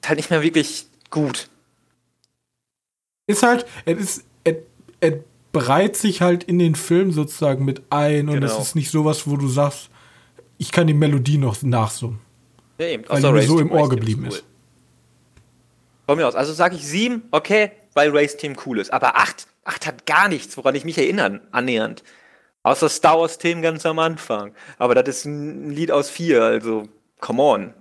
[0.06, 1.50] halt nicht mehr wirklich gut.
[3.28, 4.56] Ist halt, es ist, es,
[5.02, 5.14] es
[5.52, 8.62] breit sich halt in den Film sozusagen mit ein und es Genau.
[8.62, 9.90] ist nicht sowas, wo du sagst,
[10.60, 12.20] ich kann die Melodie noch nachsummen.
[12.78, 13.06] Ja, eben.
[13.08, 14.44] Weil die mir so im Ohr geblieben ist.
[16.06, 16.36] Von mir aus.
[16.36, 18.92] Also sage ich 7, okay, weil Race Team cool ist.
[18.92, 22.04] Aber 8, 8 hat gar nichts, woran ich mich erinnern, annähernd.
[22.64, 24.54] Außer Star Wars Themen ganz am Anfang.
[24.78, 26.90] Aber das ist ein Lied aus 4, also
[27.20, 27.74] come on.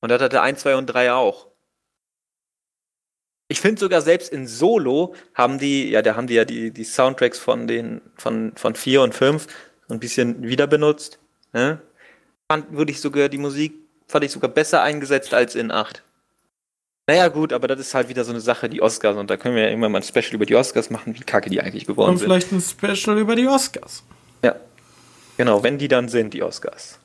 [0.00, 1.48] Und das hatte 1, 2 und 3 auch.
[3.50, 6.84] Ich finde sogar selbst in Solo haben die, ja, da haben die ja die, die
[6.84, 11.18] Soundtracks von den, von, von 4 und 5 so ein bisschen wieder benutzt.
[11.52, 11.80] Ne?
[12.50, 13.74] Fand, würde ich sogar, die Musik
[14.06, 16.02] fand ich sogar besser eingesetzt als in 8.
[17.06, 19.54] Naja, gut, aber das ist halt wieder so eine Sache, die Oscars, und da können
[19.54, 22.10] wir ja irgendwann mal ein Special über die Oscars machen, wie kacke die eigentlich geworden
[22.10, 22.26] Und sind.
[22.26, 24.02] vielleicht ein Special über die Oscars.
[24.42, 24.56] Ja.
[25.38, 26.98] Genau, wenn die dann sind, die Oscars.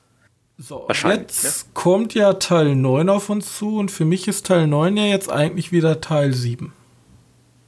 [0.58, 4.98] So, jetzt kommt ja Teil 9 auf uns zu und für mich ist Teil 9
[4.98, 6.74] ja jetzt eigentlich wieder Teil 7.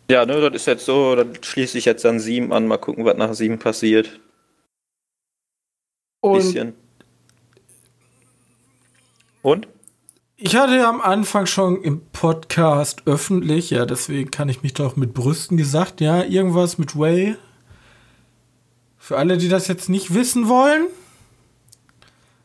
[0.09, 3.05] Ja, ne, das ist jetzt so, dann schließe ich jetzt an 7 an, mal gucken,
[3.05, 4.19] was nach 7 passiert.
[6.25, 6.73] Und Bisschen.
[9.43, 9.67] Und?
[10.37, 14.95] ich hatte ja am Anfang schon im Podcast öffentlich, ja, deswegen kann ich mich doch
[14.95, 17.35] mit Brüsten gesagt, ja, irgendwas mit Way.
[18.97, 20.87] Für alle, die das jetzt nicht wissen wollen,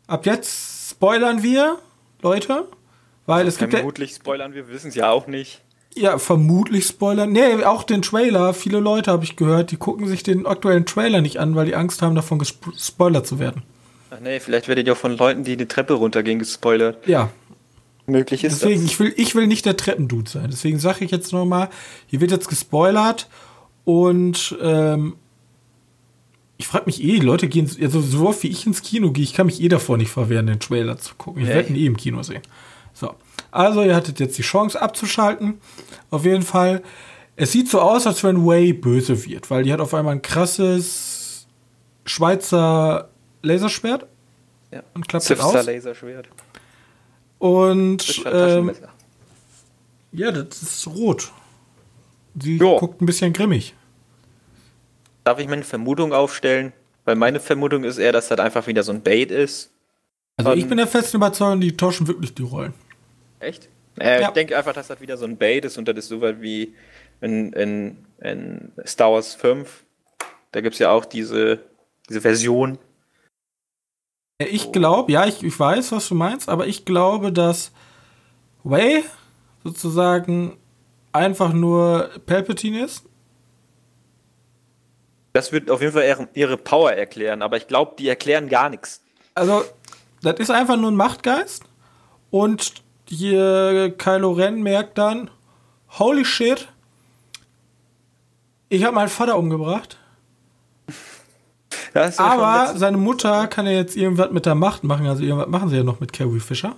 [0.06, 1.78] ab jetzt spoilern wir,
[2.20, 2.68] Leute,
[3.24, 5.62] weil es gibt ja, Vermutlich spoilern, wir wissen es ja auch nicht.
[5.95, 7.32] Ja vermutlich spoilern.
[7.32, 8.55] Nee, auch den Trailer.
[8.55, 11.74] Viele Leute habe ich gehört, die gucken sich den aktuellen Trailer nicht an, weil die
[11.74, 13.62] Angst haben, davon gespo- gespoilert zu werden.
[14.11, 17.07] Ach nee, vielleicht werdet ihr auch von Leuten, die die Treppe runtergehen, gespoilert.
[17.07, 17.30] Ja,
[18.07, 18.91] Möglich ist Deswegen, das.
[18.91, 20.49] ich will, ich will nicht der Treppendude sein.
[20.51, 21.68] Deswegen sage ich jetzt nochmal,
[22.09, 23.28] hier wird jetzt gespoilert
[23.84, 25.14] und ähm,
[26.57, 29.22] ich frage mich eh, die Leute gehen, also so oft wie ich ins Kino gehe,
[29.22, 31.43] ich kann mich eh davor nicht verwehren, den Trailer zu gucken.
[31.43, 31.55] Ich Nee.
[31.55, 32.43] werde ihn eh im Kino sehen.
[33.53, 35.61] So, also ihr hattet jetzt die Chance abzuschalten.
[36.11, 36.82] Auf jeden Fall,
[37.36, 40.22] es sieht so aus, als wenn Way böse wird, weil die hat auf einmal ein
[40.22, 41.46] krasses
[42.05, 43.09] Schweizer
[43.42, 44.07] Laserschwert
[44.72, 44.82] Ja.
[44.94, 45.66] und klappt das Sifster aus.
[45.66, 46.28] Laserschwert.
[47.38, 48.72] Und ähm,
[50.12, 51.30] ja, das ist rot.
[52.40, 52.78] Sie Jo.
[52.78, 53.74] guckt ein bisschen grimmig.
[55.24, 56.72] Darf ich meine Vermutung aufstellen?
[57.05, 59.70] Weil meine Vermutung ist eher, dass das einfach wieder so ein Bait ist.
[60.36, 62.74] Also ich bin der festen Überzeugung, die tauschen wirklich die Rollen.
[63.41, 63.68] Echt?
[63.99, 64.28] Äh, Ja.
[64.28, 66.41] Ich denke einfach, dass das wieder so ein Bait ist und das ist so weit
[66.41, 66.74] wie
[67.20, 69.84] in, in, in Star Wars 5.
[70.53, 71.61] Da gibt es ja auch diese,
[72.09, 72.78] diese Version.
[74.38, 77.72] Äh, Ich glaube, ja, ich, ich weiß, was du meinst, aber ich glaube, dass
[78.62, 79.05] Way
[79.64, 80.57] sozusagen
[81.12, 83.05] einfach nur Palpatine ist.
[85.32, 88.68] Das wird auf jeden Fall ihre, ihre Power erklären, aber ich glaube, die erklären gar
[88.68, 89.03] nichts.
[89.34, 89.64] Also,
[90.22, 91.64] das ist einfach nur ein Machtgeist.
[92.30, 95.30] Und hier Kylo Ren merkt dann,
[95.98, 96.68] holy shit,
[98.68, 99.98] ich habe meinen Vater umgebracht.
[101.94, 105.06] Ja Aber seine Mutter kann ja jetzt irgendwas mit der Macht machen.
[105.06, 106.76] Also irgendwas machen sie ja noch mit Carrie Fisher.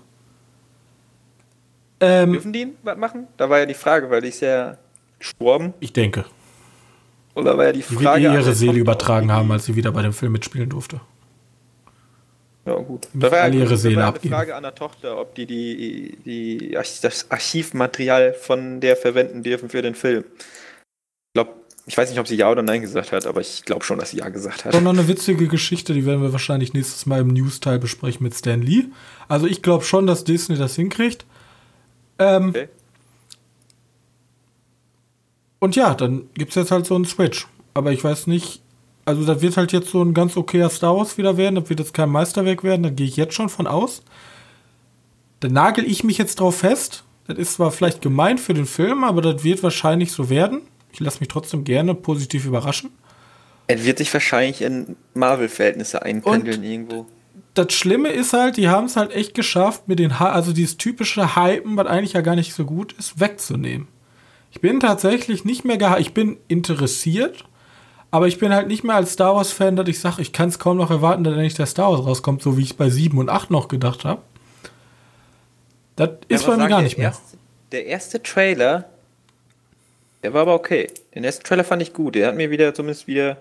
[2.00, 3.26] Ähm, Dürfen die was machen?
[3.36, 4.78] Da war ja die Frage, weil die ist ja
[5.18, 5.74] gestorben.
[5.80, 6.24] ich denke.
[7.34, 8.28] Oder war ja die Die Frage.
[8.28, 11.00] an ihre Seele übertragen die- haben, als sie wieder bei dem Film mitspielen durfte.
[12.64, 13.08] Ja, gut.
[13.12, 16.70] Da war ja alle ihre Seele eine Frage an der Tochter, ob die, die, die
[16.70, 20.24] das Archivmaterial von der verwenden dürfen für den Film.
[20.38, 21.52] Ich glaube,
[21.86, 24.10] ich weiß nicht, ob sie ja oder nein gesagt hat, aber ich glaube schon, dass
[24.10, 24.74] sie ja gesagt hat.
[24.74, 28.34] Doch noch eine witzige Geschichte, die werden wir wahrscheinlich nächstes Mal im News-Teil besprechen mit
[28.34, 28.84] Stan Lee.
[29.26, 31.26] Also ich glaube schon, dass Disney das hinkriegt.
[32.20, 32.68] Ähm, Okay.
[35.58, 37.46] Und ja, dann gibt es jetzt halt so einen Switch.
[37.72, 38.61] Aber ich weiß nicht,
[39.04, 41.56] also das wird halt jetzt so ein ganz okayer Star Wars wieder werden.
[41.56, 44.02] Das wird jetzt kein Meisterwerk werden, da gehe ich jetzt schon von aus.
[45.40, 47.04] Da nagel ich mich jetzt drauf fest.
[47.26, 50.62] Das ist zwar vielleicht gemeint für den Film, aber das wird wahrscheinlich so werden.
[50.92, 52.90] Ich lasse mich trotzdem gerne positiv überraschen.
[53.68, 57.06] Er wird sich wahrscheinlich in Marvel-Verhältnisse einpendeln irgendwo.
[57.54, 60.76] das Schlimme ist halt, die haben es halt echt geschafft, mit den, Hy- also dieses
[60.78, 63.88] typische Hypen, was eigentlich ja gar nicht so gut ist, wegzunehmen.
[64.50, 66.00] Ich bin tatsächlich nicht mehr gehypt.
[66.00, 67.44] Ich bin interessiert,
[68.12, 70.58] aber ich bin halt nicht mehr als Star Wars-Fan, dass ich sage, ich kann es
[70.58, 73.30] kaum noch erwarten, dass endlich der Star Wars rauskommt, so wie ich bei 7 und
[73.30, 74.20] 8 noch gedacht habe.
[75.96, 77.08] Das ist aber bei mir gar nicht mehr.
[77.08, 77.38] Erste,
[77.72, 78.84] der erste Trailer,
[80.22, 80.90] der war aber okay.
[81.14, 82.14] Den ersten Trailer fand ich gut.
[82.14, 83.38] Der hat mir wieder zumindest wieder.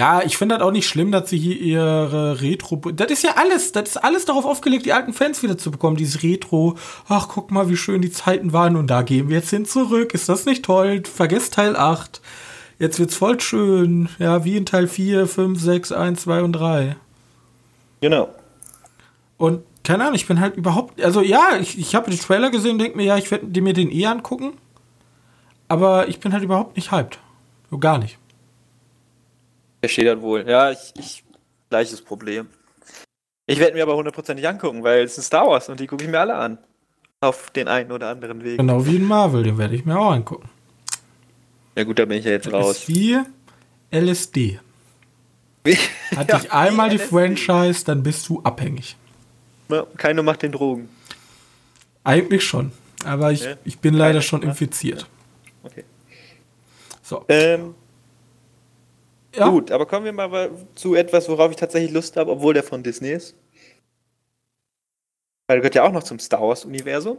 [0.00, 2.76] Ja, ich finde das auch nicht schlimm, dass sie hier ihre Retro.
[2.76, 5.96] Das ist ja alles, das ist alles darauf aufgelegt, die alten Fans wieder zu bekommen.
[5.96, 6.78] Dieses Retro.
[7.08, 10.14] Ach, guck mal, wie schön die Zeiten waren und da gehen wir jetzt hin zurück.
[10.14, 11.02] Ist das nicht toll?
[11.04, 12.22] Vergesst Teil 8.
[12.78, 14.08] Jetzt wird's voll schön.
[14.18, 16.96] Ja, wie in Teil 4, 5, 6, 1, 2 und 3.
[18.00, 18.28] Genau.
[19.36, 21.02] Und keine Ahnung, ich bin halt überhaupt.
[21.02, 23.72] Also ja, ich, ich habe den Trailer gesehen und denke mir, ja, ich werde mir
[23.72, 24.52] den eh angucken.
[25.66, 27.18] Aber ich bin halt überhaupt nicht hyped.
[27.70, 28.18] So gar nicht.
[29.80, 30.48] Verstehe das wohl.
[30.48, 31.24] Ja, ich, ich.
[31.70, 32.48] Gleiches Problem.
[33.46, 36.10] Ich werde mir aber hundertprozentig angucken, weil es ist Star Wars und die gucke ich
[36.10, 36.58] mir alle an.
[37.20, 38.58] Auf den einen oder anderen Weg.
[38.58, 40.48] Genau wie in Marvel, den werde ich mir auch angucken.
[41.76, 42.88] Ja gut, da bin ich ja jetzt Ist raus.
[42.88, 43.18] wie
[43.92, 44.58] LSD.
[46.16, 47.08] Hat Ja, dich einmal die LSD.
[47.08, 48.96] Franchise, dann bist du abhängig.
[49.68, 50.88] Ja, Keine macht den Drogen.
[52.04, 52.72] Eigentlich schon.
[53.04, 53.56] Aber ich, Ja.
[53.64, 55.06] ich bin leider Keine schon macht- infiziert.
[55.62, 55.84] Okay.
[57.02, 57.24] So.
[57.28, 57.74] Ähm.
[59.36, 62.82] Gut, aber kommen wir mal zu etwas, worauf ich tatsächlich Lust habe, obwohl der von
[62.82, 63.36] Disney ist.
[65.46, 67.18] Weil der gehört ja auch noch zum Star Wars-Universum.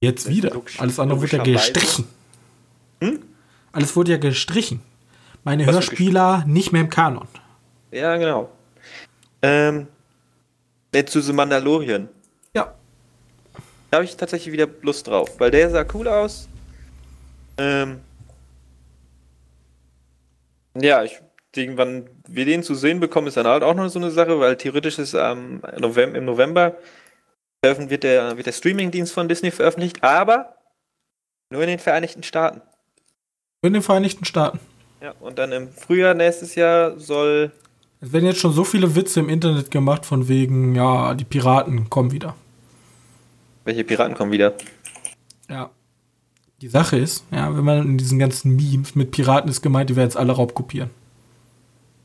[0.00, 0.52] Jetzt wieder.
[0.78, 2.06] Alles andere wurde ja gestrichen.
[3.04, 3.22] Hm?
[3.72, 4.82] Alles wurde ja gestrichen.
[5.42, 7.28] Meine Was Hörspieler nicht mehr im Kanon.
[7.90, 8.50] Ja, genau.
[9.42, 9.88] Ähm,
[10.94, 12.08] jetzt zu The Mandalorian.
[12.54, 12.74] Ja.
[13.90, 16.48] Da habe ich tatsächlich wieder Lust drauf, weil der sah cool aus.
[17.58, 18.00] Ähm,
[20.76, 21.20] Ja, ich
[21.54, 24.40] denke, wann wir den zu sehen bekommen, ist dann halt auch noch so eine Sache,
[24.40, 26.76] weil theoretisch ist ähm, November, im November
[27.62, 30.56] wird der, wird der Streamingdienst von Disney veröffentlicht, aber
[31.50, 32.60] nur in den Vereinigten Staaten.
[33.64, 34.60] In den Vereinigten Staaten.
[35.00, 37.50] Ja, und dann im Frühjahr nächstes Jahr soll.
[38.02, 41.88] Es werden jetzt schon so viele Witze im Internet gemacht, von wegen, ja, die Piraten
[41.88, 42.36] kommen wieder.
[43.64, 44.52] Welche Piraten kommen wieder?
[45.48, 45.70] Ja.
[46.60, 49.96] Die Sache ist, ja, wenn man in diesen ganzen Memes mit Piraten ist gemeint, die
[49.96, 50.90] werden jetzt alle raubkopieren.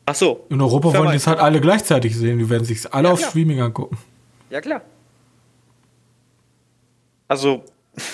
[0.06, 0.46] Ach so.
[0.48, 2.38] In Europa wollen die es halt alle gleichzeitig sehen.
[2.38, 3.98] Die werden sich alle ja, auf Streaming angucken.
[4.48, 4.80] Ja, klar.
[7.28, 7.64] Also,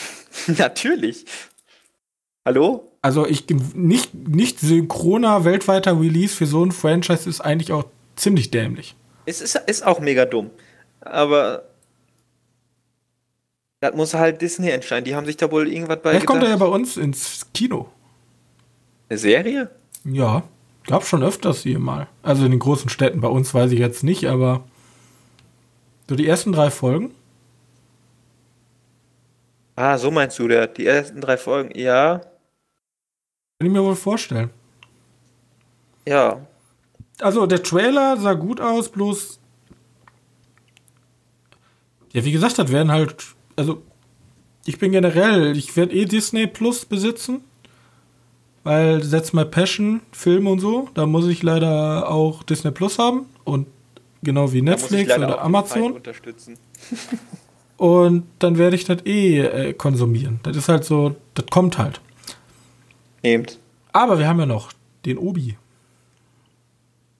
[0.48, 1.24] natürlich.
[2.44, 2.95] Hallo?
[3.06, 3.46] Also, ich
[3.76, 7.84] nicht, nicht synchroner weltweiter Release für so ein Franchise ist eigentlich auch
[8.16, 8.96] ziemlich dämlich.
[9.26, 10.50] Es ist, ist auch mega dumm.
[11.02, 11.62] Aber
[13.78, 15.04] das muss halt Disney entscheiden.
[15.04, 16.10] Die haben sich da wohl irgendwas bei.
[16.10, 17.88] Vielleicht kommt er ja bei uns ins Kino.
[19.08, 19.70] Eine Serie?
[20.02, 20.42] Ja,
[20.88, 22.08] gab schon öfters hier mal.
[22.24, 23.20] Also in den großen Städten.
[23.20, 24.64] Bei uns weiß ich jetzt nicht, aber
[26.08, 27.14] so die ersten drei Folgen.
[29.76, 32.20] Ah, so meinst du, der, die ersten drei Folgen, ja.
[33.58, 34.50] Kann ich mir wohl vorstellen.
[36.06, 36.40] Ja.
[37.20, 39.38] Also der Trailer sah gut aus, bloß.
[42.12, 43.82] Ja, wie gesagt, das werden halt also
[44.66, 47.42] ich bin generell, ich werde eh Disney Plus besitzen,
[48.64, 53.26] weil That's My Passion, Filme und so, da muss ich leider auch Disney Plus haben
[53.44, 53.66] und
[54.22, 56.00] genau wie Netflix oder Amazon.
[57.76, 60.40] Und dann werde ich das eh äh, konsumieren.
[60.44, 62.00] Das ist halt so, das kommt halt.
[63.26, 63.46] Eben.
[63.92, 64.72] Aber wir haben ja noch
[65.04, 65.56] den Obi.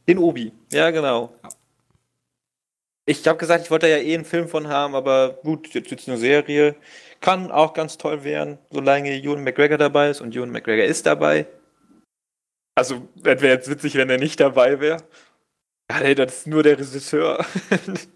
[0.06, 1.34] Den Obi, ja genau.
[1.42, 1.48] Ja.
[3.06, 6.08] Ich habe gesagt, ich wollte ja eh einen Film von haben, aber gut, jetzt ist
[6.08, 6.76] eine Serie.
[7.20, 11.46] Kann auch ganz toll werden, solange Ewan McGregor dabei ist und Ewan McGregor ist dabei.
[12.76, 14.98] Also, wäre jetzt witzig, wenn er nicht dabei wäre.
[15.90, 17.44] Ja, nee, das ist nur der Regisseur.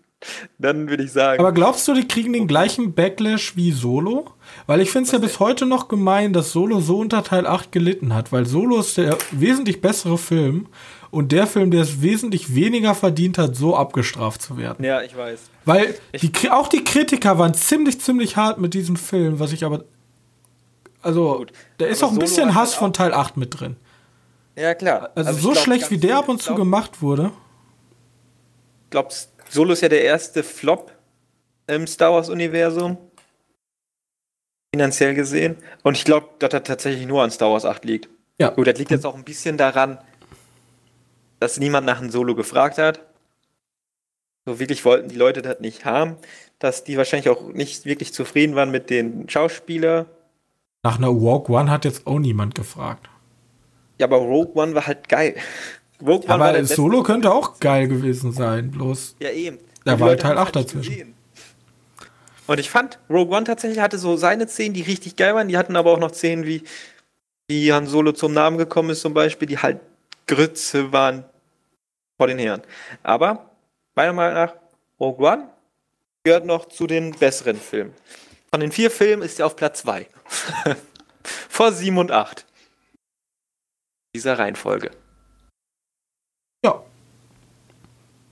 [0.58, 1.40] Dann würde ich sagen.
[1.40, 4.26] Aber glaubst du, die kriegen den gleichen Backlash wie Solo?
[4.66, 7.72] Weil ich finde es ja bis heute noch gemein, dass Solo so unter Teil 8
[7.72, 10.66] gelitten hat, weil Solo ist der wesentlich bessere Film
[11.10, 14.84] und der Film, der es wesentlich weniger verdient hat, so abgestraft zu werden.
[14.84, 15.50] Ja, ich weiß.
[15.64, 19.84] Weil die, auch die Kritiker waren ziemlich, ziemlich hart mit diesem Film, was ich aber.
[21.02, 21.52] Also, Gut.
[21.78, 23.76] da ist aber auch ein bisschen Hass von Teil 8 mit drin.
[24.56, 25.10] Ja, klar.
[25.14, 27.32] Also, also so glaub, schlecht, wie der ab und zu gemacht wurde.
[28.90, 30.92] Glaubst Solo ist ja der erste Flop
[31.66, 32.96] im Star Wars-Universum.
[34.72, 35.56] Finanziell gesehen.
[35.82, 38.08] Und ich glaube, dass er tatsächlich nur an Star Wars 8 liegt.
[38.38, 38.50] Ja.
[38.50, 39.98] Gut, das liegt jetzt auch ein bisschen daran,
[41.40, 43.00] dass niemand nach einem Solo gefragt hat.
[44.46, 46.16] So wirklich wollten die Leute das nicht haben,
[46.60, 50.06] dass die wahrscheinlich auch nicht wirklich zufrieden waren mit den Schauspielern.
[50.84, 53.10] Nach einer Walk One hat jetzt auch niemand gefragt.
[53.98, 55.34] Ja, aber Rogue One war halt geil.
[56.00, 59.16] One aber Solo könnte auch geil gewesen sein, bloß.
[59.20, 59.58] Ja, eben.
[59.84, 60.90] Da war Teil 8 dazwischen.
[60.90, 61.14] Gesehen.
[62.46, 65.48] Und ich fand, Rogue One tatsächlich hatte so seine Szenen, die richtig geil waren.
[65.48, 66.64] Die hatten aber auch noch Szenen, wie,
[67.48, 69.80] wie Han Solo zum Namen gekommen ist, zum Beispiel, die halt
[70.26, 71.24] Grütze waren
[72.16, 72.62] vor den Herren.
[73.02, 73.50] Aber
[73.94, 74.54] meiner Meinung nach,
[74.98, 75.48] Rogue One
[76.24, 77.94] gehört noch zu den besseren Filmen.
[78.50, 80.08] Von den vier Filmen ist er auf Platz 2.
[81.48, 82.44] vor 7 und 8.
[84.14, 84.90] Dieser Reihenfolge.
[86.64, 86.82] Ja.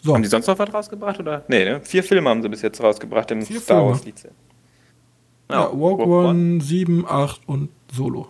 [0.02, 0.14] So.
[0.14, 1.18] Haben die sonst noch was rausgebracht?
[1.20, 1.44] Oder?
[1.48, 1.80] Nee, ne?
[1.82, 4.34] Vier Filme haben sie bis jetzt rausgebracht im vier Star Wars Lizenz.
[5.50, 8.28] Ja, ja Rogue, Rogue One, One, 7, 8 und Solo.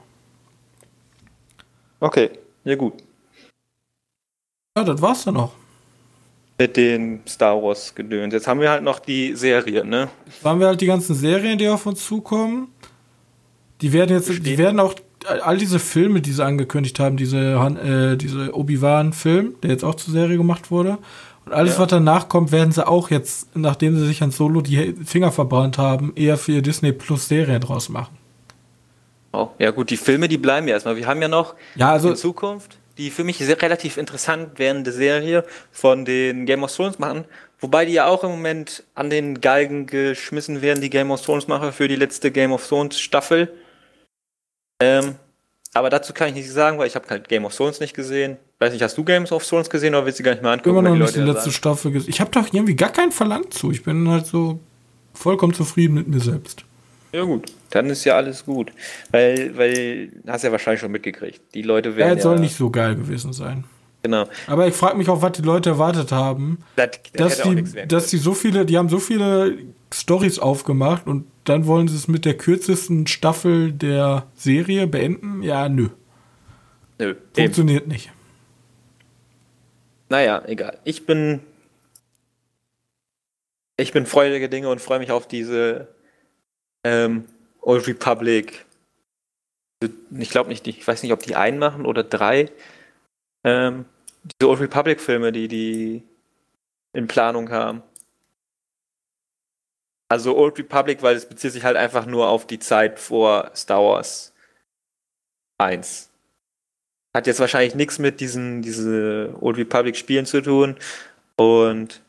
[2.00, 2.30] Okay,
[2.64, 2.94] ja gut.
[4.76, 5.52] Ja, das war's dann noch.
[6.58, 8.32] Mit den Star Wars gedöns.
[8.32, 10.08] Jetzt haben wir halt noch die Serie, ne?
[10.26, 12.72] Jetzt haben wir halt die ganzen Serien, die auf uns zukommen.
[13.80, 14.44] Die werden jetzt, Bestehen.
[14.44, 14.94] die werden auch
[15.26, 20.12] all diese Filme, die sie angekündigt haben, diese, äh, diese Obi-Wan-Film, der jetzt auch zur
[20.12, 20.98] Serie gemacht wurde.
[21.44, 21.80] Und alles, ja.
[21.80, 25.78] was danach kommt, werden sie auch jetzt, nachdem sie sich an Solo die Finger verbrannt
[25.78, 28.16] haben, eher für Disney Plus Serien draus machen.
[29.32, 30.96] Oh, ja gut, die Filme, die bleiben ja erstmal.
[30.96, 34.92] Wir haben ja noch ja, also, in Zukunft die für mich sehr relativ interessant werdende
[34.92, 37.24] Serie von den Game of Thrones machen.
[37.60, 41.46] Wobei die ja auch im Moment an den Galgen geschmissen werden, die Game of Thrones
[41.46, 43.52] Macher für die letzte Game of Thrones Staffel.
[44.80, 45.16] Ähm,
[45.74, 48.36] aber dazu kann ich nichts sagen, weil ich habe halt Game of Thrones nicht gesehen.
[48.58, 50.70] Weiß nicht, hast du Games of Thrones gesehen oder willst du gar nicht mehr angucken?
[50.70, 51.52] Immer noch die nicht die letzte sagen?
[51.52, 52.10] Staffel gesehen.
[52.10, 53.70] Ich habe doch irgendwie gar keinen Verlangt zu.
[53.70, 54.58] Ich bin halt so
[55.14, 56.64] vollkommen zufrieden mit mir selbst.
[57.12, 58.72] Ja gut, dann ist ja alles gut.
[59.10, 61.40] Weil, weil, hast ja wahrscheinlich schon mitgekriegt.
[61.54, 62.10] Die Leute werden.
[62.10, 63.64] Er ja, soll nicht so geil gewesen sein.
[64.02, 64.26] Genau.
[64.46, 66.58] Aber ich frage mich auch, was die Leute erwartet haben.
[66.76, 69.58] Das, das dass die, dass die so viele, die haben so viele
[69.92, 75.42] Stories aufgemacht und dann wollen sie es mit der kürzesten Staffel der Serie beenden?
[75.42, 75.88] Ja, nö.
[76.98, 77.14] Nö.
[77.34, 77.92] Funktioniert eben.
[77.92, 78.10] nicht.
[80.08, 80.78] naja, egal.
[80.84, 81.40] Ich bin.
[83.80, 85.86] Ich bin freudige Dinge und freue mich auf diese
[86.82, 87.26] ähm,
[87.60, 88.66] Old Republic.
[90.18, 92.50] Ich glaube nicht, ich weiß nicht, ob die einen machen oder drei.
[93.44, 93.84] Ähm,
[94.24, 96.02] diese Old Republic-Filme, die die
[96.92, 97.82] in Planung haben.
[100.10, 103.82] Also Old Republic, weil es bezieht sich halt einfach nur auf die Zeit vor Star
[103.82, 104.32] Wars
[105.58, 106.10] 1.
[107.14, 110.76] Hat jetzt wahrscheinlich nichts mit diesen diese Old Republic Spielen zu tun
[111.36, 112.02] und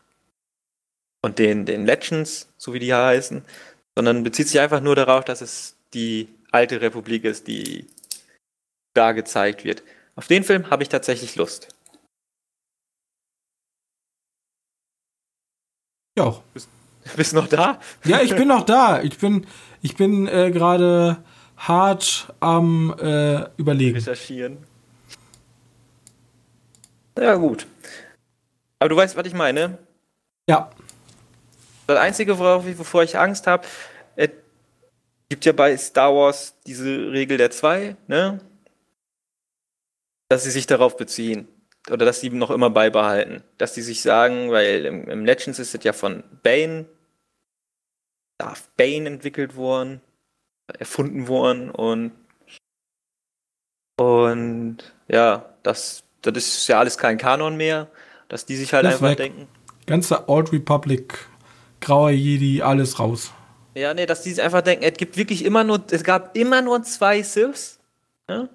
[1.21, 3.43] und den den Legends, so wie die heißen,
[3.97, 7.87] sondern bezieht sich einfach nur darauf, dass es die alte Republik ist, die
[8.93, 9.83] da gezeigt wird.
[10.15, 11.69] Auf den Film habe ich tatsächlich Lust.
[16.17, 16.43] Ja.
[16.53, 16.69] Bist,
[17.15, 17.79] bist noch da?
[18.05, 19.01] Ja, ich bin noch da.
[19.01, 19.45] Ich bin,
[19.81, 21.17] ich bin äh, gerade
[21.57, 23.95] hart am äh, Überlegen.
[23.95, 24.57] Recherchieren.
[27.17, 27.67] Ja, gut.
[28.79, 29.77] Aber du weißt, was ich meine?
[30.49, 30.69] Ja.
[31.87, 33.67] Das Einzige, worauf ich, wovor ich Angst habe,
[34.15, 34.29] es
[35.27, 38.39] gibt ja bei Star Wars diese Regel der zwei, ne?
[40.29, 41.47] Dass sie sich darauf beziehen.
[41.89, 43.43] Oder dass sie noch immer beibehalten.
[43.57, 46.85] Dass sie sich sagen, weil im, im Legends ist es ja von Bane,
[48.39, 50.01] Darth Bane entwickelt worden,
[50.79, 52.11] erfunden worden und
[53.99, 54.77] und
[55.07, 57.89] ja, das, das ist ja alles kein Kanon mehr,
[58.29, 59.17] dass die sich halt Das einfach weg.
[59.17, 59.47] denken,
[59.85, 61.27] Ganze Old Republic,
[61.81, 63.31] grauer Jedi, alles raus.
[63.75, 66.61] Ja, nee, dass die sich einfach denken, es gibt wirklich immer nur, es gab immer
[66.61, 67.79] nur zwei Siths.
[68.27, 68.47] Ne?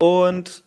[0.00, 0.64] Und,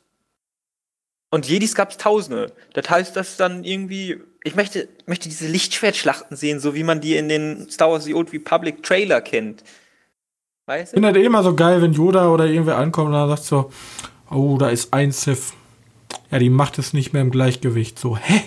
[1.30, 2.53] und Jedis gab es tausende.
[2.73, 7.18] Das heißt, dass dann irgendwie, ich möchte, möchte diese Lichtschwertschlachten sehen, so wie man die
[7.18, 9.64] in den Star Wars The Old Republic Trailer kennt.
[10.68, 10.96] Weißt Ich du?
[11.02, 13.72] finde das eh immer so geil, wenn Yoda oder irgendwer ankommt und dann sagt so,
[14.32, 15.54] oh, da ist ein Sith.
[16.32, 18.00] Ja, die macht es nicht mehr im Gleichgewicht.
[18.00, 18.41] So, hä?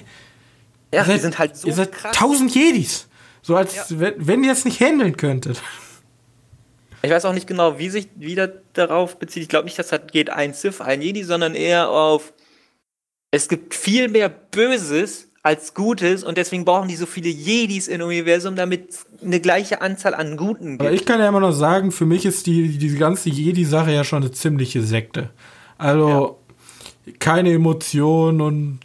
[0.94, 2.16] Ja, seid, die sind halt so ihr seid krass.
[2.16, 3.09] tausend Jedis.
[3.42, 3.84] So als Ja.
[4.01, 5.61] wenn, wenn ihr es nicht handeln könntet.
[7.03, 9.42] Ich weiß auch nicht genau, wie sich wieder darauf bezieht.
[9.44, 12.32] Ich glaube nicht, dass das geht ein Sith, ein Jedi, sondern eher auf
[13.30, 18.03] es gibt viel mehr Böses als Gutes und deswegen brauchen die so viele Jedis im
[18.03, 21.01] Universum, damit eine gleiche Anzahl an Guten Aber gibt.
[21.01, 24.22] ich kann ja immer noch sagen, für mich ist die, diese ganze Jedi-Sache ja schon
[24.22, 25.30] eine ziemliche Sekte.
[25.78, 26.39] Also
[27.18, 28.80] keine Emotionen und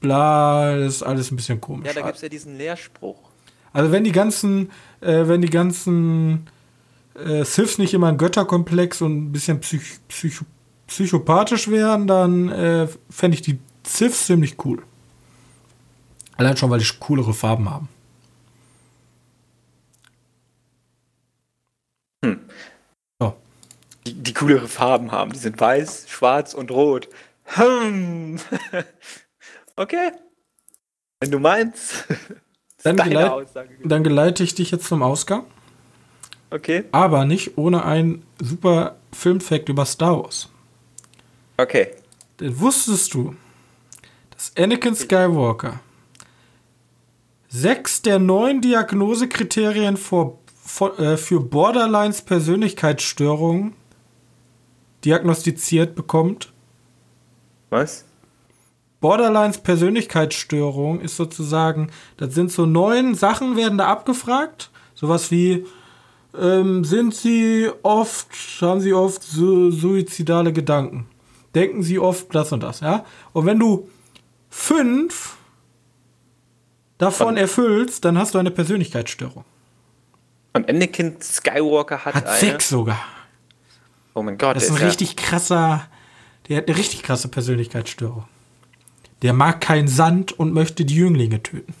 [0.00, 1.86] bla, das ist alles ein bisschen komisch.
[1.86, 3.18] Ja, da gibt es ja diesen Lehrspruch.
[3.72, 4.70] Also wenn die ganzen,
[5.00, 6.48] äh, wenn die ganzen
[7.14, 10.44] äh, Siths nicht immer ein Götterkomplex und ein bisschen psych psycho
[10.86, 14.82] psychopathisch wären, dann äh, fände ich die Siths ziemlich cool.
[16.36, 17.88] Allein schon, weil die coolere Farben haben.
[22.24, 22.40] Hm.
[23.20, 23.34] So.
[24.06, 25.32] Die, die coolere Farben haben.
[25.32, 27.08] Die sind weiß, schwarz und rot.
[27.44, 28.38] Hm.
[29.76, 30.12] okay.
[31.20, 32.04] Wenn du meinst.
[32.82, 33.76] Dann, geleit Aussage.
[33.84, 35.44] dann geleite ich dich jetzt zum Ausgang.
[36.50, 36.84] Okay.
[36.90, 40.48] Aber nicht ohne einen super Filmfact über Star Wars.
[41.56, 41.94] Okay.
[42.40, 43.36] Denn wusstest du,
[44.30, 45.78] dass Anakin Skywalker
[47.52, 53.74] sechs der neun Diagnosekriterien vor, vor, äh, für Borderlines Persönlichkeitsstörungen
[55.04, 56.52] diagnostiziert bekommt?
[57.70, 58.04] Was?
[59.00, 64.70] Borderlines Persönlichkeitsstörung ist sozusagen, das sind so neun Sachen, werden da abgefragt.
[64.94, 65.66] Sowas wie,
[66.38, 68.28] ähm, sind sie oft,
[68.60, 71.06] haben sie oft su suizidale Gedanken?
[71.54, 73.04] Denken sie oft das und das, ja?
[73.32, 73.88] Und wenn du
[74.48, 75.36] fünf
[77.02, 79.44] davon Von- erfüllst, dann hast du eine Persönlichkeitsstörung.
[80.54, 82.36] Und Anakin Skywalker hat, Hat eine.
[82.38, 83.02] sechs sogar.
[84.14, 85.86] Oh mein Gott, Das ist ein richtig krasser,
[86.48, 88.24] der hat eine richtig krasse Persönlichkeitsstörung.
[89.22, 91.74] Der mag keinen Sand und möchte die Jünglinge töten.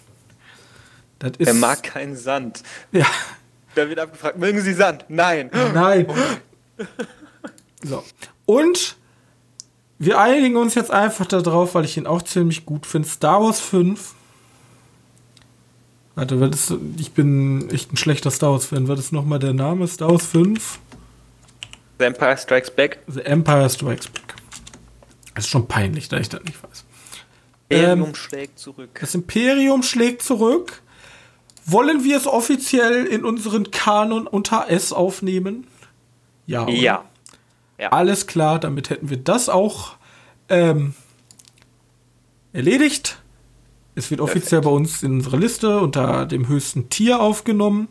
[1.18, 2.62] Das ist, Er mag keinen Sand.
[2.92, 3.06] Ja,
[3.74, 5.04] Da wird abgefragt, mögen Sie Sand?
[5.08, 5.50] Nein.
[5.74, 6.06] nein.
[7.82, 8.02] So.
[8.46, 8.96] Und
[9.98, 13.08] wir einigen uns jetzt einfach darauf, weil ich ihn auch ziemlich gut finde.
[13.08, 14.14] Star Wars 5.
[16.14, 18.86] Warte, was ist, ich bin echt ein schlechter Star Wars-Fan.
[18.88, 19.88] Was ist nochmal der Name?
[19.88, 20.78] Star Wars 5?
[21.98, 22.98] The Empire Strikes Back.
[23.06, 24.34] The Empire Strikes Back.
[25.34, 26.84] Das ist schon peinlich, da ich das nicht weiß.
[27.70, 28.98] Imperium Ähm, schlägt zurück.
[29.00, 30.82] Das Imperium schlägt zurück.
[31.64, 35.66] Wollen wir es offiziell in unseren Kanon unter S aufnehmen?
[36.46, 36.64] Ja.
[36.64, 36.72] oder?
[36.72, 37.04] Ja.
[37.90, 39.96] Alles klar, damit hätten wir das auch
[40.48, 40.94] ähm,
[42.52, 43.21] erledigt.
[43.94, 47.88] Es wird offiziell bei uns in unsere Liste unter dem höchsten Tier aufgenommen.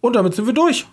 [0.00, 0.86] Und damit sind wir durch.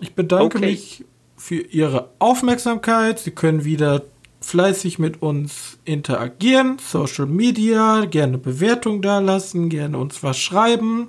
[0.00, 0.66] Ich bedanke Okay.
[0.66, 1.04] mich
[1.36, 3.18] für Ihre Aufmerksamkeit.
[3.18, 4.02] Sie können wieder
[4.40, 11.08] fleißig mit uns interagieren, Social Media, gerne Bewertung da lassen, gerne uns was schreiben.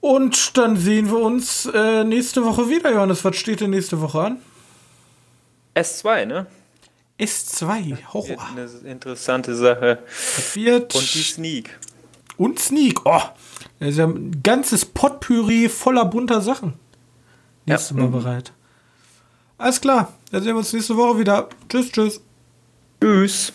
[0.00, 3.24] Und dann sehen wir uns äh, nächste Woche wieder, Johannes.
[3.24, 4.36] Was steht denn nächste Woche an?
[5.74, 6.46] S2, ne?
[7.20, 8.36] S2, Horror.
[8.50, 9.98] Eine interessante Sache.
[10.54, 11.78] Wird Und die Sneak.
[12.36, 13.04] und Sneak.
[13.04, 13.20] Oh,
[13.78, 16.74] das ist ja ein ganzes Potpourri voller bunter Sachen.
[17.66, 18.02] Nächstes Ja.
[18.02, 18.52] Mal bereit.
[19.58, 21.48] Alles klar, dann sehen wir uns nächste Woche wieder.
[21.68, 22.20] Tschüss, tschüss.
[23.02, 23.52] Tschüss.